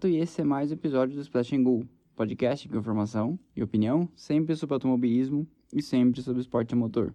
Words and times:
Lamonato 0.00 0.08
e 0.08 0.16
esse 0.16 0.40
é 0.40 0.44
mais 0.44 0.70
um 0.70 0.74
episódio 0.74 1.14
do 1.14 1.20
Splash 1.20 1.52
and 1.52 1.62
Go, 1.62 1.86
podcast 2.16 2.66
com 2.66 2.78
informação 2.78 3.38
e 3.54 3.62
opinião, 3.62 4.08
sempre 4.14 4.56
sobre 4.56 4.74
automobilismo 4.74 5.46
e 5.72 5.82
sempre 5.82 6.22
sobre 6.22 6.40
esporte 6.40 6.72
a 6.72 6.76
motor. 6.76 7.14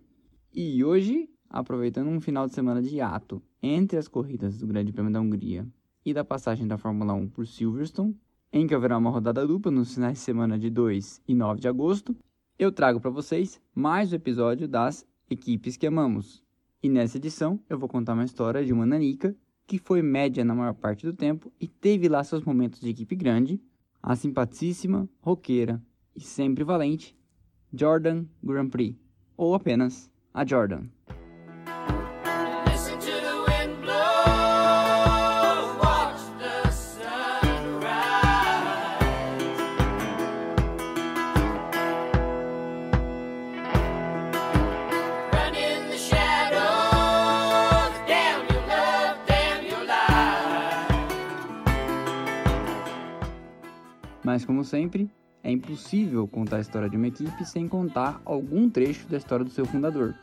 E 0.53 0.83
hoje, 0.83 1.27
aproveitando 1.49 2.09
um 2.09 2.21
final 2.21 2.45
de 2.45 2.53
semana 2.53 2.81
de 2.81 3.01
ato 3.01 3.41
entre 3.61 3.97
as 3.97 4.07
corridas 4.07 4.59
do 4.59 4.67
Grande 4.67 4.93
Prêmio 4.93 5.11
da 5.11 5.19
Hungria 5.19 5.67
e 6.05 6.13
da 6.13 6.23
passagem 6.23 6.67
da 6.67 6.77
Fórmula 6.77 7.13
1 7.13 7.29
por 7.29 7.47
Silverstone, 7.47 8.15
em 8.53 8.67
que 8.67 8.75
haverá 8.75 8.97
uma 8.97 9.09
rodada 9.09 9.47
dupla 9.47 9.71
nos 9.71 9.93
finais 9.93 10.13
de 10.13 10.19
semana 10.19 10.59
de 10.59 10.69
2 10.69 11.23
e 11.27 11.33
9 11.33 11.61
de 11.61 11.67
agosto, 11.67 12.15
eu 12.59 12.71
trago 12.71 12.99
para 12.99 13.09
vocês 13.09 13.59
mais 13.73 14.11
um 14.11 14.15
episódio 14.15 14.67
das 14.67 15.07
Equipes 15.29 15.75
que 15.75 15.87
Amamos. 15.87 16.43
E 16.83 16.89
nessa 16.89 17.17
edição 17.17 17.59
eu 17.67 17.79
vou 17.79 17.89
contar 17.89 18.13
uma 18.13 18.25
história 18.25 18.63
de 18.63 18.71
uma 18.71 18.85
nanica 18.85 19.35
que 19.67 19.79
foi 19.79 20.01
média 20.01 20.45
na 20.45 20.53
maior 20.53 20.73
parte 20.73 21.05
do 21.05 21.13
tempo 21.13 21.51
e 21.59 21.67
teve 21.67 22.07
lá 22.07 22.23
seus 22.23 22.43
momentos 22.43 22.79
de 22.79 22.89
equipe 22.89 23.15
grande, 23.15 23.59
a 24.01 24.15
simpaticíssima, 24.15 25.09
roqueira 25.21 25.81
e 26.15 26.21
sempre 26.21 26.63
valente 26.63 27.17
Jordan 27.73 28.25
Grand 28.43 28.69
Prix, 28.69 28.95
ou 29.35 29.55
apenas 29.55 30.09
a 30.33 30.45
Jordan. 30.45 30.87
Mas 54.35 54.43
como 54.43 54.65
sempre, 54.65 55.09
é 55.41 55.49
impossível 55.49 56.27
contar 56.27 56.57
a 56.57 56.59
história 56.59 56.89
de 56.89 56.97
uma 56.97 57.07
equipe 57.07 57.45
sem 57.45 57.69
contar 57.69 58.21
algum 58.25 58.69
trecho 58.69 59.07
da 59.07 59.15
história 59.15 59.45
do 59.45 59.49
seu 59.49 59.65
fundador. 59.65 60.13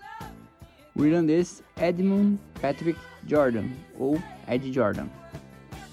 O 0.95 1.03
irlandês 1.03 1.65
Edmund 1.81 2.39
Patrick 2.61 3.01
Jordan, 3.27 3.65
ou 3.99 4.19
Ed 4.47 4.71
Jordan. 4.71 5.07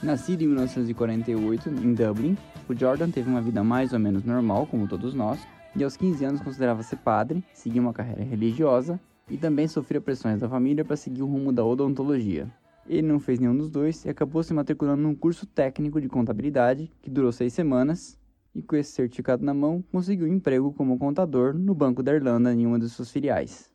Nascido 0.03 0.41
em 0.41 0.47
1948 0.47 1.69
em 1.69 1.93
Dublin, 1.93 2.37
o 2.67 2.75
Jordan 2.77 3.09
teve 3.09 3.29
uma 3.29 3.39
vida 3.39 3.63
mais 3.63 3.93
ou 3.93 3.99
menos 3.99 4.25
normal, 4.25 4.67
como 4.67 4.85
todos 4.85 5.13
nós, 5.13 5.39
e 5.73 5.81
aos 5.81 5.95
15 5.95 6.25
anos 6.25 6.41
considerava-se 6.41 6.97
padre, 6.97 7.41
seguia 7.53 7.81
uma 7.81 7.93
carreira 7.93 8.25
religiosa 8.25 8.99
e 9.29 9.37
também 9.37 9.65
sofria 9.65 10.01
pressões 10.01 10.41
da 10.41 10.49
família 10.49 10.83
para 10.83 10.97
seguir 10.97 11.21
o 11.21 11.25
rumo 11.25 11.53
da 11.53 11.63
odontologia. 11.63 12.49
Ele 12.89 13.07
não 13.07 13.19
fez 13.19 13.39
nenhum 13.39 13.55
dos 13.55 13.69
dois 13.69 14.03
e 14.03 14.09
acabou 14.09 14.41
se 14.41 14.51
matriculando 14.51 15.03
num 15.03 15.13
curso 15.13 15.45
técnico 15.45 16.01
de 16.01 16.09
contabilidade 16.09 16.91
que 17.03 17.09
durou 17.09 17.31
seis 17.31 17.53
semanas 17.53 18.19
e 18.55 18.63
com 18.63 18.75
esse 18.75 18.93
certificado 18.93 19.45
na 19.45 19.53
mão 19.53 19.83
conseguiu 19.91 20.25
um 20.25 20.33
emprego 20.33 20.73
como 20.73 20.97
contador 20.97 21.53
no 21.53 21.75
Banco 21.75 22.01
da 22.01 22.15
Irlanda 22.15 22.51
em 22.51 22.65
uma 22.65 22.79
de 22.79 22.89
suas 22.89 23.11
filiais. 23.11 23.71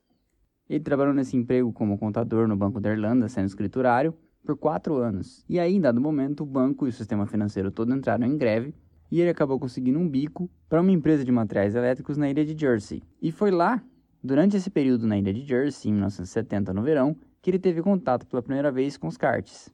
Ele 0.68 0.82
trabalhou 0.82 1.14
nesse 1.14 1.36
emprego 1.36 1.72
como 1.72 1.96
contador 1.96 2.48
no 2.48 2.56
Banco 2.56 2.80
da 2.80 2.90
Irlanda, 2.90 3.28
sendo 3.28 3.46
escriturário, 3.46 4.12
por 4.44 4.56
quatro 4.56 4.96
anos. 4.96 5.44
E 5.48 5.60
aí, 5.60 5.76
em 5.76 5.80
dado 5.80 6.00
momento, 6.00 6.42
o 6.42 6.46
banco 6.46 6.84
e 6.84 6.88
o 6.88 6.92
sistema 6.92 7.24
financeiro 7.24 7.70
todo 7.70 7.94
entraram 7.94 8.26
em 8.26 8.36
greve 8.36 8.74
e 9.12 9.20
ele 9.20 9.30
acabou 9.30 9.60
conseguindo 9.60 10.00
um 10.00 10.08
bico 10.08 10.50
para 10.68 10.80
uma 10.80 10.90
empresa 10.90 11.24
de 11.24 11.30
materiais 11.30 11.76
elétricos 11.76 12.16
na 12.16 12.28
ilha 12.28 12.44
de 12.44 12.58
Jersey. 12.58 13.00
E 13.22 13.30
foi 13.30 13.52
lá, 13.52 13.80
durante 14.22 14.56
esse 14.56 14.70
período 14.70 15.06
na 15.06 15.16
ilha 15.16 15.32
de 15.32 15.44
Jersey, 15.44 15.90
em 15.90 15.94
1970, 15.94 16.74
no 16.74 16.82
verão, 16.82 17.16
que 17.44 17.50
ele 17.50 17.58
teve 17.58 17.82
contato 17.82 18.26
pela 18.26 18.40
primeira 18.40 18.72
vez 18.72 18.96
com 18.96 19.06
os 19.06 19.18
karts. 19.18 19.68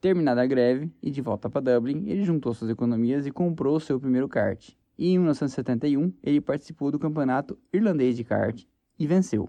Terminada 0.00 0.42
a 0.42 0.46
greve 0.46 0.92
e 1.00 1.08
de 1.08 1.22
volta 1.22 1.48
para 1.48 1.60
Dublin, 1.60 2.08
ele 2.08 2.24
juntou 2.24 2.52
suas 2.52 2.68
economias 2.68 3.24
e 3.26 3.30
comprou 3.30 3.78
seu 3.78 4.00
primeiro 4.00 4.28
kart. 4.28 4.70
E 4.98 5.10
em 5.10 5.18
1971, 5.18 6.12
ele 6.20 6.40
participou 6.40 6.90
do 6.90 6.98
campeonato 6.98 7.56
irlandês 7.72 8.16
de 8.16 8.24
kart 8.24 8.64
e 8.98 9.06
venceu. 9.06 9.48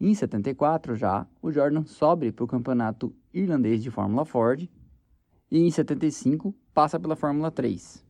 Em 0.00 0.14
74 0.14 0.96
já, 0.96 1.26
o 1.42 1.52
Jordan 1.52 1.84
sobe 1.84 2.32
para 2.32 2.46
o 2.46 2.48
campeonato 2.48 3.14
irlandês 3.34 3.82
de 3.82 3.90
Fórmula 3.90 4.24
Ford 4.24 4.66
e 5.50 5.58
em 5.58 5.70
75 5.70 6.54
passa 6.72 6.98
pela 6.98 7.16
Fórmula 7.16 7.50
3. 7.50 8.02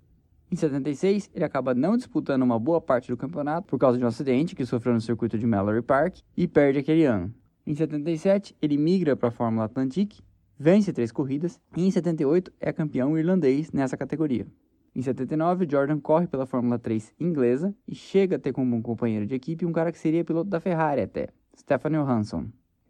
Em 0.53 0.55
76, 0.55 1.31
ele 1.35 1.45
acaba 1.45 1.75
não 1.75 1.97
disputando 1.97 2.45
uma 2.45 2.61
boa 2.61 2.81
parte 2.81 3.09
do 3.09 3.17
campeonato 3.17 3.67
por 3.67 3.77
causa 3.77 3.99
de 3.99 4.05
um 4.05 4.09
acidente 4.09 4.55
que 4.55 4.65
sofreu 4.65 4.95
no 4.95 5.01
circuito 5.01 5.37
de 5.37 5.45
Mallory 5.45 5.83
Park 5.83 6.19
e 6.37 6.47
perde 6.47 6.79
aquele 6.79 7.05
ano. 7.05 7.35
Em 7.67 7.75
77, 7.75 8.55
ele 8.63 8.79
migra 8.79 9.17
para 9.17 9.29
a 9.29 9.33
Fórmula 9.33 9.65
Atlantic, 9.65 10.21
vence 10.57 10.93
três 10.93 11.11
corridas 11.11 11.61
e 11.77 11.85
em 11.85 11.91
78 11.91 12.53
é 12.61 12.73
campeão 12.73 13.19
irlandês 13.19 13.73
nessa 13.73 13.97
categoria. 13.97 14.47
Em 14.95 15.03
79, 15.03 15.67
Jordan 15.69 15.99
corre 15.99 16.29
pela 16.29 16.47
Fórmula 16.47 16.79
3 16.79 17.13
inglesa 17.19 17.75
e 17.87 17.93
chega 17.93 18.37
a 18.37 18.39
ter 18.39 18.53
como 18.53 18.77
um 18.77 18.81
companheiro 18.81 19.27
de 19.27 19.35
equipe 19.35 19.67
um 19.67 19.73
cara 19.73 19.91
que 19.91 19.99
seria 19.99 20.25
piloto 20.25 20.49
da 20.49 20.61
Ferrari 20.61 21.01
até, 21.01 21.31
Stefano 21.59 22.05
Johansson. 22.05 22.47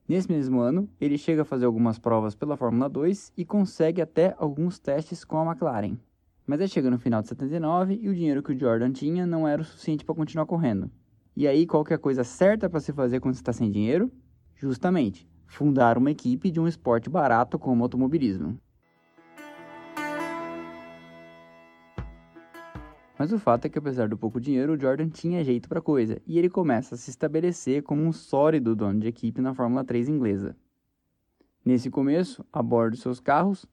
Nesse 0.07 0.31
mesmo 0.31 0.61
ano, 0.61 0.87
ele 1.01 1.17
chega 1.17 1.41
a 1.41 1.47
fazer 1.47 1.65
algumas 1.65 1.99
provas 1.99 2.35
pela 2.35 2.55
Fórmula 2.55 2.87
2 2.91 3.33
e 3.35 3.47
consegue 3.47 4.03
até 4.03 4.37
alguns 4.39 4.79
testes 4.79 5.25
com 5.25 5.39
a 5.39 5.51
McLaren. 5.51 5.97
Mas 6.47 6.61
aí 6.61 6.69
chega 6.69 6.91
no 6.91 6.99
final 6.99 7.23
de 7.23 7.29
79 7.29 7.99
e 8.01 8.11
o 8.11 8.15
dinheiro 8.15 8.43
que 8.43 8.53
o 8.53 8.59
Jordan 8.59 8.93
tinha 8.93 9.27
não 9.27 9.49
era 9.49 9.63
o 9.63 9.65
suficiente 9.65 10.05
para 10.05 10.15
continuar 10.15 10.45
correndo. 10.45 10.91
E 11.35 11.49
aí, 11.49 11.67
qual 11.67 11.83
que 11.83 11.95
é 11.95 11.97
a 11.97 11.99
coisa 11.99 12.23
certa 12.23 12.69
para 12.69 12.79
se 12.79 12.93
fazer 12.93 13.21
quando 13.21 13.35
está 13.35 13.55
sem 13.55 13.71
dinheiro? 13.71 14.13
Justamente, 14.57 15.29
fundar 15.47 15.99
uma 15.99 16.11
equipe 16.11 16.51
de 16.51 16.59
um 16.59 16.67
esporte 16.67 17.11
barato 17.11 17.59
como 17.59 17.83
o 17.83 17.85
automobilismo. 17.85 18.59
Mas 23.19 23.33
o 23.33 23.39
fato 23.39 23.67
é 23.67 23.69
que, 23.69 23.79
apesar 23.79 24.09
do 24.09 24.17
pouco 24.17 24.41
dinheiro, 24.41 24.75
o 24.75 24.81
Jordan 24.81 25.09
tinha 25.09 25.45
jeito 25.45 25.69
para 25.69 25.81
coisa 25.81 26.21
e 26.27 26.39
ele 26.39 26.51
começa 26.51 26.95
a 26.95 26.99
se 26.99 27.11
estabelecer 27.11 27.83
como 27.83 28.03
um 28.03 28.13
sólido 28.13 28.75
dono 28.75 29.01
de 29.01 29.09
equipe 29.09 29.41
na 29.41 29.55
Fórmula 29.55 29.85
3 29.85 30.09
inglesa. 30.09 30.57
Nesse 31.65 31.91
começo, 31.91 32.45
a 32.53 32.63
bordo 32.63 32.95
de 32.95 33.01
seus 33.01 33.21
carros, 33.21 33.67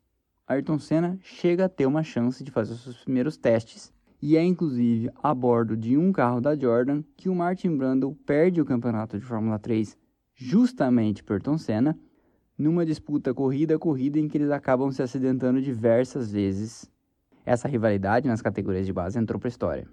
Ayrton 0.48 0.80
Senna 0.80 1.18
chega 1.22 1.66
a 1.66 1.70
ter 1.70 1.86
uma 1.86 2.04
chance 2.04 2.44
de 2.44 2.52
fazer 2.52 2.76
seus 2.76 3.04
primeiros 3.04 3.38
testes 3.38 3.94
e 4.22 4.36
é 4.38 4.44
inclusive 4.44 5.10
a 5.22 5.34
bordo 5.34 5.76
de 5.76 5.98
um 5.98 6.12
carro 6.12 6.42
da 6.42 6.56
Jordan 6.56 7.04
que 7.16 7.30
o 7.30 7.36
Martin 7.36 7.78
Brundle 7.78 8.18
perde 8.26 8.62
o 8.62 8.66
campeonato 8.66 9.20
de 9.20 9.26
Fórmula 9.26 9.60
3 9.60 9.98
justamente 10.36 11.24
por 11.24 11.34
Ayrton 11.34 11.58
Senna 11.58 11.98
numa 12.58 12.86
disputa 12.86 13.34
corrida 13.34 13.76
a 13.76 13.80
corrida 13.80 14.20
em 14.20 14.28
que 14.28 14.38
eles 14.38 14.52
acabam 14.52 14.92
se 14.92 15.02
acidentando 15.02 15.62
diversas 15.62 16.32
vezes. 16.32 16.90
Essa 17.46 17.68
rivalidade 17.68 18.28
nas 18.28 18.42
categorias 18.42 18.86
de 18.86 18.94
base 18.94 19.20
entrou 19.20 19.40
para 19.40 19.48
a 19.48 19.50
história. 19.50 19.88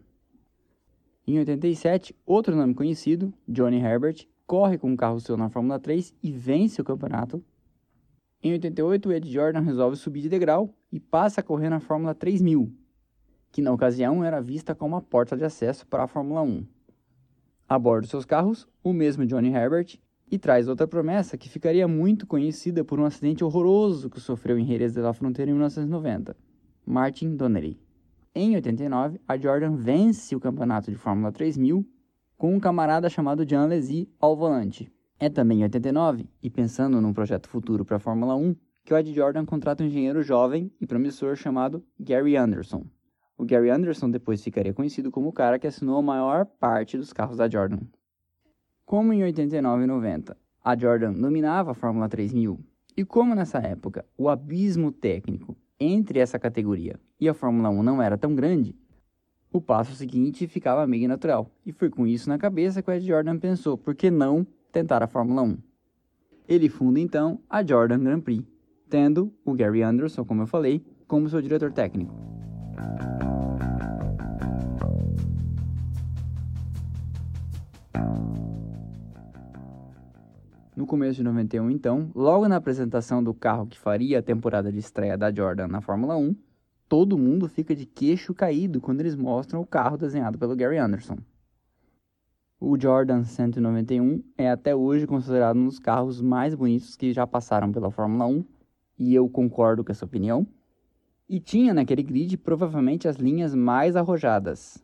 Em 1.26 1.38
87, 1.38 2.14
outro 2.24 2.54
nome 2.54 2.74
conhecido, 2.74 3.32
Johnny 3.48 3.78
Herbert, 3.78 4.26
corre 4.46 4.78
com 4.78 4.90
um 4.90 4.96
carro 4.96 5.20
seu 5.20 5.36
na 5.36 5.48
Fórmula 5.48 5.78
3 5.78 6.14
e 6.22 6.32
vence 6.32 6.80
o 6.80 6.84
campeonato. 6.84 7.42
Em 8.42 8.52
88, 8.52 9.08
o 9.08 9.12
Ed 9.12 9.30
Jordan 9.30 9.60
resolve 9.60 9.96
subir 9.96 10.22
de 10.22 10.28
degrau 10.28 10.74
e 10.90 10.98
passa 10.98 11.40
a 11.40 11.44
correr 11.44 11.68
na 11.68 11.78
Fórmula 11.78 12.14
3000, 12.14 12.72
que 13.52 13.60
na 13.62 13.72
ocasião 13.72 14.24
era 14.24 14.40
vista 14.40 14.74
como 14.74 14.96
a 14.96 15.02
porta 15.02 15.36
de 15.36 15.44
acesso 15.44 15.86
para 15.86 16.04
a 16.04 16.08
Fórmula 16.08 16.42
1. 16.42 16.66
A 17.68 17.78
bordo 17.78 18.04
de 18.04 18.10
seus 18.10 18.24
carros, 18.24 18.66
o 18.82 18.92
mesmo 18.92 19.26
Johnny 19.26 19.50
Herbert 19.50 19.98
e 20.30 20.38
traz 20.38 20.68
outra 20.68 20.86
promessa 20.86 21.36
que 21.36 21.48
ficaria 21.48 21.88
muito 21.88 22.26
conhecida 22.26 22.84
por 22.84 23.00
um 23.00 23.04
acidente 23.04 23.42
horroroso 23.42 24.08
que 24.08 24.20
sofreu 24.20 24.58
em 24.58 24.64
Jerez 24.64 24.92
de 24.92 25.00
la 25.00 25.12
Fronteira 25.12 25.50
em 25.50 25.54
1990. 25.54 26.36
Martin 26.86 27.36
Donnelly. 27.36 27.80
Em 28.34 28.54
89, 28.54 29.20
a 29.26 29.36
Jordan 29.36 29.74
vence 29.74 30.36
o 30.36 30.40
campeonato 30.40 30.90
de 30.90 30.96
Fórmula 30.96 31.32
3000 31.32 31.84
com 32.36 32.54
um 32.54 32.60
camarada 32.60 33.10
chamado 33.10 33.46
Jean 33.46 33.64
Alesi 33.64 34.08
ao 34.20 34.36
volante. 34.36 34.90
É 35.18 35.28
também 35.28 35.60
em 35.60 35.64
89, 35.64 36.26
e 36.42 36.48
pensando 36.48 37.00
num 37.00 37.12
projeto 37.12 37.48
futuro 37.48 37.84
para 37.84 37.96
a 37.96 38.00
Fórmula 38.00 38.34
1, 38.34 38.56
que 38.84 38.94
o 38.94 38.96
Ed 38.96 39.12
Jordan 39.12 39.44
contrata 39.44 39.82
um 39.82 39.86
engenheiro 39.86 40.22
jovem 40.22 40.72
e 40.80 40.86
promissor 40.86 41.36
chamado 41.36 41.84
Gary 41.98 42.36
Anderson. 42.36 42.86
O 43.36 43.44
Gary 43.44 43.68
Anderson 43.68 44.10
depois 44.10 44.42
ficaria 44.42 44.72
conhecido 44.72 45.10
como 45.10 45.28
o 45.28 45.32
cara 45.32 45.58
que 45.58 45.66
assinou 45.66 45.98
a 45.98 46.02
maior 46.02 46.46
parte 46.46 46.96
dos 46.96 47.12
carros 47.12 47.36
da 47.36 47.48
Jordan. 47.48 47.80
Como 48.90 49.12
em 49.12 49.22
89 49.22 49.84
e 49.84 49.86
90 49.86 50.36
a 50.64 50.76
Jordan 50.76 51.12
dominava 51.12 51.70
a 51.70 51.74
Fórmula 51.74 52.08
3000, 52.08 52.58
e 52.96 53.04
como 53.04 53.36
nessa 53.36 53.58
época 53.58 54.04
o 54.18 54.28
abismo 54.28 54.90
técnico 54.90 55.56
entre 55.78 56.18
essa 56.18 56.40
categoria 56.40 56.98
e 57.20 57.28
a 57.28 57.32
Fórmula 57.32 57.70
1 57.70 57.84
não 57.84 58.02
era 58.02 58.18
tão 58.18 58.34
grande, 58.34 58.74
o 59.52 59.60
passo 59.60 59.94
seguinte 59.94 60.48
ficava 60.48 60.88
meio 60.88 61.06
natural. 61.06 61.48
E 61.64 61.70
foi 61.70 61.88
com 61.88 62.04
isso 62.04 62.28
na 62.28 62.36
cabeça 62.36 62.82
que 62.82 62.90
o 62.90 62.92
Ed 62.92 63.06
Jordan 63.06 63.38
pensou, 63.38 63.78
por 63.78 63.94
que 63.94 64.10
não 64.10 64.44
tentar 64.72 65.04
a 65.04 65.06
Fórmula 65.06 65.42
1? 65.42 65.56
Ele 66.48 66.68
funda 66.68 66.98
então 66.98 67.38
a 67.48 67.64
Jordan 67.64 68.00
Grand 68.00 68.20
Prix, 68.22 68.44
tendo 68.88 69.32
o 69.44 69.54
Gary 69.54 69.84
Anderson, 69.84 70.24
como 70.24 70.42
eu 70.42 70.48
falei, 70.48 70.84
como 71.06 71.28
seu 71.28 71.40
diretor 71.40 71.70
técnico. 71.70 72.12
No 80.80 80.86
começo 80.86 81.16
de 81.16 81.22
91, 81.22 81.70
então, 81.70 82.10
logo 82.14 82.48
na 82.48 82.56
apresentação 82.56 83.22
do 83.22 83.34
carro 83.34 83.66
que 83.66 83.78
faria 83.78 84.18
a 84.18 84.22
temporada 84.22 84.72
de 84.72 84.78
estreia 84.78 85.14
da 85.14 85.30
Jordan 85.30 85.68
na 85.68 85.82
Fórmula 85.82 86.16
1, 86.16 86.34
todo 86.88 87.18
mundo 87.18 87.46
fica 87.50 87.76
de 87.76 87.84
queixo 87.84 88.32
caído 88.32 88.80
quando 88.80 89.00
eles 89.00 89.14
mostram 89.14 89.60
o 89.60 89.66
carro 89.66 89.98
desenhado 89.98 90.38
pelo 90.38 90.56
Gary 90.56 90.78
Anderson. 90.78 91.18
O 92.58 92.80
Jordan 92.80 93.24
191 93.24 94.24
é 94.38 94.50
até 94.50 94.74
hoje 94.74 95.06
considerado 95.06 95.58
um 95.58 95.66
dos 95.66 95.78
carros 95.78 96.22
mais 96.22 96.54
bonitos 96.54 96.96
que 96.96 97.12
já 97.12 97.26
passaram 97.26 97.70
pela 97.70 97.90
Fórmula 97.90 98.24
1, 98.24 98.42
e 98.98 99.14
eu 99.14 99.28
concordo 99.28 99.84
com 99.84 99.92
essa 99.92 100.06
opinião. 100.06 100.46
E 101.28 101.38
tinha 101.38 101.74
naquele 101.74 102.02
grid 102.02 102.38
provavelmente 102.38 103.06
as 103.06 103.16
linhas 103.16 103.54
mais 103.54 103.96
arrojadas. 103.96 104.82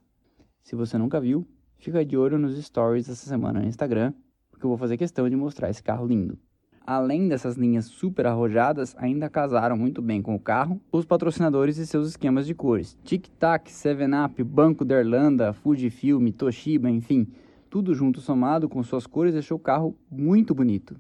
Se 0.63 0.77
você 0.77 0.99
nunca 0.99 1.19
viu, 1.19 1.49
fica 1.79 2.05
de 2.05 2.19
olho 2.19 2.37
nos 2.37 2.63
stories 2.63 3.09
essa 3.09 3.27
semana 3.27 3.61
no 3.61 3.67
Instagram, 3.67 4.13
porque 4.57 4.65
eu 4.65 4.71
vou 4.71 4.79
fazer 4.79 4.97
questão 4.97 5.29
de 5.29 5.37
mostrar 5.37 5.69
esse 5.69 5.83
carro 5.83 6.07
lindo. 6.07 6.39
Além 6.87 7.29
dessas 7.29 7.57
linhas 7.57 7.85
super 7.85 8.27
arrojadas, 8.27 8.97
ainda 8.97 9.29
casaram 9.29 9.77
muito 9.77 10.01
bem 10.01 10.23
com 10.23 10.35
o 10.35 10.41
carro 10.41 10.81
os 10.91 11.05
patrocinadores 11.05 11.77
e 11.77 11.87
seus 11.87 12.09
esquemas 12.09 12.47
de 12.47 12.55
cores. 12.55 12.97
Tic 13.05 13.29
Tac, 13.39 13.71
7-Up, 13.71 14.43
Banco 14.43 14.83
da 14.83 14.99
Irlanda, 14.99 15.53
Fujifilm, 15.53 16.29
Toshiba, 16.31 16.89
enfim, 16.89 17.27
tudo 17.69 17.95
junto 17.95 18.21
somado 18.21 18.67
com 18.67 18.83
suas 18.83 19.07
cores 19.07 19.35
deixou 19.35 19.59
o 19.59 19.61
carro 19.61 19.95
muito 20.11 20.55
bonito. 20.55 20.99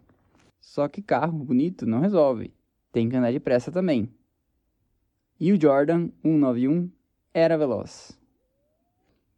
Só 0.61 0.87
que 0.87 1.00
carro 1.00 1.38
bonito 1.38 1.87
não 1.87 2.00
resolve, 2.00 2.53
tem 2.93 3.08
que 3.08 3.17
andar 3.17 3.32
depressa 3.32 3.73
também. 3.73 4.11
E 5.41 5.50
o 5.50 5.61
Jordan 5.61 6.11
191 6.23 6.91
era 7.32 7.56
veloz. 7.56 8.19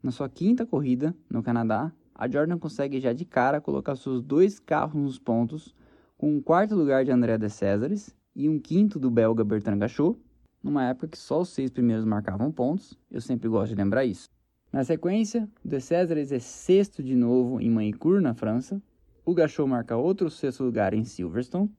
Na 0.02 0.10
sua 0.10 0.28
quinta 0.28 0.66
corrida 0.66 1.14
no 1.30 1.42
Canadá, 1.42 1.92
a 2.18 2.28
Jordan 2.28 2.58
consegue 2.58 2.98
já 2.98 3.12
de 3.12 3.24
cara 3.24 3.60
colocar 3.60 3.94
seus 3.94 4.20
dois 4.20 4.58
carros 4.58 5.00
nos 5.00 5.18
pontos, 5.20 5.72
com 6.16 6.34
um 6.34 6.42
quarto 6.42 6.74
lugar 6.74 7.04
de 7.04 7.12
André 7.12 7.38
de 7.38 7.48
Césares 7.48 8.12
e 8.34 8.48
um 8.48 8.58
quinto 8.58 8.98
do 8.98 9.08
belga 9.08 9.44
Bertrand 9.44 9.78
Gachot, 9.78 10.18
numa 10.60 10.84
época 10.84 11.06
que 11.08 11.18
só 11.18 11.42
os 11.42 11.50
seis 11.50 11.70
primeiros 11.70 12.04
marcavam 12.04 12.50
pontos, 12.50 12.98
eu 13.08 13.20
sempre 13.20 13.48
gosto 13.48 13.70
de 13.70 13.76
lembrar 13.76 14.04
isso. 14.04 14.28
Na 14.72 14.82
sequência, 14.82 15.48
De 15.64 15.80
Césares 15.80 16.32
é 16.32 16.40
sexto 16.40 17.02
de 17.02 17.14
novo 17.14 17.60
em 17.60 17.70
Manicourt, 17.70 18.20
na 18.20 18.34
França. 18.34 18.82
O 19.24 19.32
Gachot 19.32 19.68
marca 19.68 19.96
outro 19.96 20.28
sexto 20.28 20.64
lugar 20.64 20.92
em 20.92 21.04
Silverstone. 21.04 21.70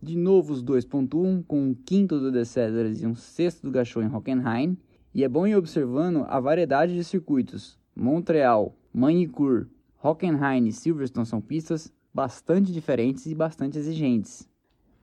De 0.00 0.16
novo 0.16 0.52
os 0.52 0.62
dois 0.62 0.84
pontuam, 0.86 1.42
com 1.42 1.62
um 1.62 1.74
quinto 1.74 2.18
do 2.18 2.32
De 2.32 2.44
Césares 2.44 3.02
e 3.02 3.06
um 3.06 3.14
sexto 3.14 3.62
do 3.62 3.70
Gachot 3.70 4.04
em 4.04 4.12
Hockenheim. 4.12 4.76
E 5.14 5.22
é 5.22 5.28
bom 5.28 5.46
ir 5.46 5.54
observando 5.54 6.24
a 6.26 6.40
variedade 6.40 6.94
de 6.94 7.04
circuitos. 7.04 7.78
Montreal, 7.94 8.74
Manicourt, 8.92 9.68
Hockenheim 10.02 10.66
e 10.66 10.72
Silverstone 10.72 11.24
são 11.24 11.40
pistas 11.40 11.92
bastante 12.12 12.72
diferentes 12.72 13.24
e 13.26 13.34
bastante 13.36 13.78
exigentes. 13.78 14.48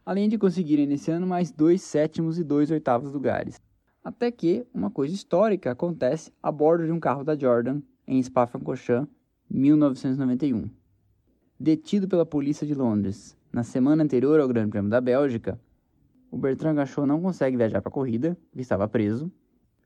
Além 0.05 0.27
de 0.27 0.37
conseguirem 0.37 0.85
nesse 0.85 1.09
ano 1.09 1.25
mais 1.25 1.51
dois 1.51 1.81
sétimos 1.81 2.37
e 2.37 2.43
dois 2.43 2.69
oitavos 2.69 3.13
lugares. 3.13 3.61
Até 4.03 4.29
que 4.29 4.67
uma 4.73 4.91
coisa 4.91 5.15
histórica 5.15 5.71
acontece 5.71 6.33
a 6.43 6.51
bordo 6.51 6.85
de 6.85 6.91
um 6.91 6.99
carro 6.99 7.23
da 7.23 7.37
Jordan 7.37 7.81
em 8.05 8.21
Spa-Francorchamps, 8.21 9.09
1991. 9.49 10.69
Detido 11.57 12.07
pela 12.07 12.25
polícia 12.25 12.67
de 12.67 12.73
Londres 12.73 13.37
na 13.53 13.63
semana 13.63 14.03
anterior 14.03 14.39
ao 14.39 14.47
Grande 14.47 14.71
Prêmio 14.71 14.89
da 14.89 14.99
Bélgica, 14.99 15.59
o 16.29 16.37
Bertrand 16.37 16.75
Gachot 16.75 17.07
não 17.07 17.21
consegue 17.21 17.55
viajar 17.55 17.81
para 17.81 17.89
a 17.89 17.93
corrida, 17.93 18.37
porque 18.49 18.61
estava 18.61 18.87
preso. 18.87 19.31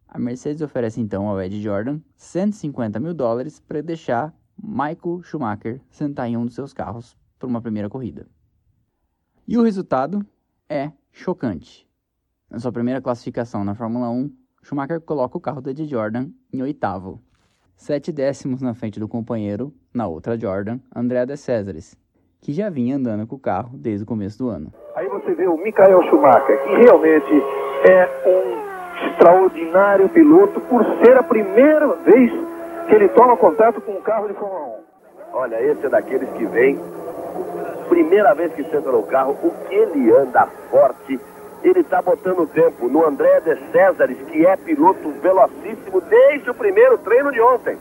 A 0.08 0.18
Mercedes 0.18 0.62
oferece 0.62 1.00
então 1.00 1.28
ao 1.28 1.40
Ed 1.40 1.62
Jordan 1.62 2.00
150 2.18 3.00
mil 3.00 3.14
dólares 3.14 3.60
para 3.60 3.82
deixar 3.82 4.36
Michael 4.62 5.22
Schumacher 5.24 5.82
sentar 5.90 6.28
em 6.28 6.38
um 6.38 6.46
dos 6.46 6.56
seus 6.56 6.74
carros 6.74 7.18
para 7.38 7.48
uma 7.48 7.62
primeira 7.62 7.90
corrida. 7.90 8.28
E 9.48 9.58
o 9.58 9.64
resultado 9.64 10.26
é 10.70 10.92
chocante. 11.12 11.88
Na 12.50 12.60
sua 12.60 12.72
primeira 12.72 13.02
classificação 13.02 13.64
na 13.64 13.76
Fórmula 13.76 14.10
1, 14.10 14.32
Schumacher 14.62 15.02
coloca 15.02 15.38
o 15.38 15.42
carro 15.42 15.62
do 15.62 15.70
Ed 15.70 15.86
Jordan 15.86 16.30
em 16.52 16.62
oitavo, 16.62 17.20
sete 17.76 18.12
décimos 18.12 18.62
na 18.62 18.74
frente 18.74 19.00
do 19.00 19.08
companheiro, 19.08 19.74
na 19.94 20.08
outra 20.08 20.40
Jordan, 20.40 20.80
André 20.96 21.26
de 21.26 21.36
Césares, 21.36 21.98
que 22.40 22.54
já 22.54 22.70
vinha 22.70 22.96
andando 22.96 23.28
com 23.28 23.36
o 23.36 23.40
carro 23.40 23.78
desde 23.78 24.04
o 24.04 24.08
começo 24.08 24.38
do 24.38 24.50
ano. 24.50 24.74
Aí 24.96 25.08
você 25.10 25.34
vê 25.34 25.48
o 25.48 25.58
Michael 25.58 26.02
Schumacher, 26.10 26.64
que 26.64 26.76
realmente 26.76 27.34
é 27.90 28.08
um 28.26 29.10
extraordinário 29.10 30.08
piloto 30.10 30.62
por 30.62 30.84
ser 31.04 31.18
a 31.18 31.24
primeira 31.24 31.88
vez 32.04 32.32
que 32.88 32.96
ele 32.96 33.10
toma 33.10 33.38
contato 33.38 33.82
com 33.82 33.94
um 33.94 34.02
carro 34.02 34.28
de 34.28 34.34
Fórmula 34.34 34.80
1. 34.80 34.84
Olha, 35.34 35.62
esse 35.62 35.86
é 35.86 35.90
daqueles 35.90 36.30
que 36.32 36.46
vem, 36.46 36.80
primeira 37.90 38.34
vez 38.34 38.54
que 38.54 38.64
senta 38.64 38.92
no 38.92 39.04
carro, 39.04 39.38
o 39.44 39.52
que 39.68 39.76
ele 39.76 40.12
anda 40.12 40.48
forte, 40.70 41.20
ele 41.64 41.80
está 41.80 42.02
botando 42.02 42.48
tempo 42.48 42.88
no 42.90 43.06
André 43.06 43.40
de 43.42 43.56
Césares, 43.72 44.18
que 44.28 44.46
é 44.46 44.56
piloto 44.58 45.12
velocíssimo 45.22 46.02
desde 46.02 46.50
o 46.50 46.54
primeiro 46.54 46.98
treino 47.00 47.32
de 47.32 47.40
ontem. 47.42 47.78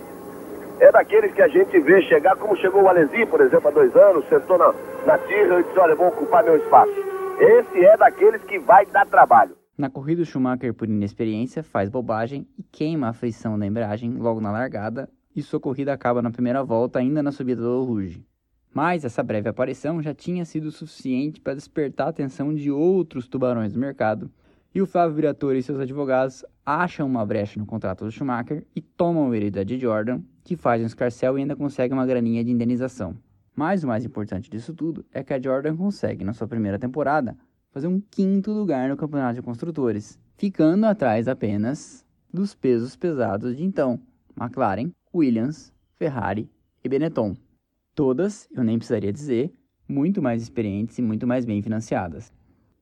É 0.81 0.91
daqueles 0.91 1.33
que 1.33 1.43
a 1.43 1.49
gente 1.49 1.79
vê 1.81 2.01
chegar, 2.03 2.37
como 2.37 2.57
chegou 2.57 2.83
o 2.83 2.89
Alesi, 2.89 3.27
por 3.27 3.41
exemplo, 3.41 3.69
há 3.69 3.71
dois 3.71 3.95
anos, 3.95 4.29
sentou 4.29 4.57
na, 4.57 4.73
na 5.05 5.19
tirra 5.19 5.61
e 5.61 5.63
disse, 5.65 5.79
olha, 5.79 5.95
vou 5.95 6.09
ocupar 6.09 6.45
meu 6.45 6.57
espaço. 6.57 6.93
Esse 7.39 7.85
é 7.85 7.97
daqueles 7.97 8.43
que 8.45 8.59
vai 8.59 8.87
dar 8.87 9.07
trabalho. 9.07 9.62
Na 9.83 9.91
corrida, 9.91 10.23
o 10.23 10.25
Schumacher, 10.25 10.73
por 10.73 10.89
inexperiência, 10.89 11.61
faz 11.61 11.89
bobagem 11.89 12.47
e 12.57 12.63
queima 12.63 13.09
a 13.09 13.13
frição 13.13 13.59
da 13.59 13.67
embreagem 13.67 14.13
logo 14.13 14.41
na 14.41 14.53
largada, 14.53 15.11
e 15.35 15.43
sua 15.43 15.59
corrida 15.59 15.93
acaba 15.93 16.23
na 16.23 16.31
primeira 16.31 16.63
volta, 16.63 17.01
ainda 17.01 17.21
na 17.21 17.33
subida 17.33 17.61
do 17.61 17.83
Rouge. 17.83 18.25
Mas 18.73 19.05
essa 19.05 19.25
breve 19.25 19.49
aparição 19.49 20.01
já 20.01 20.15
tinha 20.15 20.45
sido 20.45 20.71
suficiente 20.71 21.41
para 21.41 21.57
despertar 21.57 22.07
a 22.07 22.11
atenção 22.11 22.55
de 22.55 22.71
outros 22.71 23.27
tubarões 23.27 23.73
do 23.73 23.81
mercado, 23.81 24.31
e 24.73 24.81
o 24.81 24.87
Flávio 24.87 25.17
Briatore 25.17 25.59
e 25.59 25.63
seus 25.65 25.81
advogados 25.81 26.45
acham 26.65 27.05
uma 27.05 27.27
brecha 27.27 27.59
no 27.59 27.67
contrato 27.67 28.05
do 28.05 28.11
Schumacher 28.13 28.65
e 28.77 28.81
tomam 28.81 29.35
ele 29.35 29.51
da 29.51 29.65
de 29.65 29.81
Jordan, 29.81 30.21
que 30.45 30.55
faz 30.55 30.81
um 30.81 30.87
escarcel 30.87 31.37
e 31.37 31.41
ainda 31.41 31.57
consegue 31.57 31.93
uma 31.93 32.07
graninha 32.07 32.45
de 32.45 32.53
indenização. 32.53 33.17
Mas 33.53 33.83
o 33.83 33.89
mais 33.89 34.05
importante 34.05 34.49
disso 34.49 34.73
tudo 34.73 35.05
é 35.13 35.25
que 35.25 35.35
a 35.35 35.43
Jordan 35.43 35.77
consegue, 35.77 36.25
na 36.25 36.33
sua 36.33 36.47
primeira 36.47 36.79
temporada, 36.79 37.37
fazer 37.73 37.89
um 37.89 38.01
quinto 38.01 38.53
lugar 38.53 38.89
no 38.89 38.97
campeonato 38.97 39.37
de 39.37 39.43
construtores, 39.43 40.19
ficando 40.37 40.85
atrás 40.85 41.27
apenas 41.27 42.05
dos 42.33 42.55
pesos 42.55 42.95
pesados 42.95 43.57
de 43.57 43.65
então, 43.65 43.99
McLaren, 44.39 44.93
Williams, 45.13 45.73
Ferrari 45.97 46.49
e 46.85 46.89
Benetton. 46.89 47.35
Todas, 47.95 48.49
eu 48.53 48.63
nem 48.63 48.79
precisaria 48.79 49.13
dizer, 49.13 49.53
muito 49.89 50.23
mais 50.23 50.43
experientes 50.43 50.99
e 50.99 51.03
muito 51.03 51.27
mais 51.27 51.45
bem 51.45 51.63
financiadas. 51.63 52.33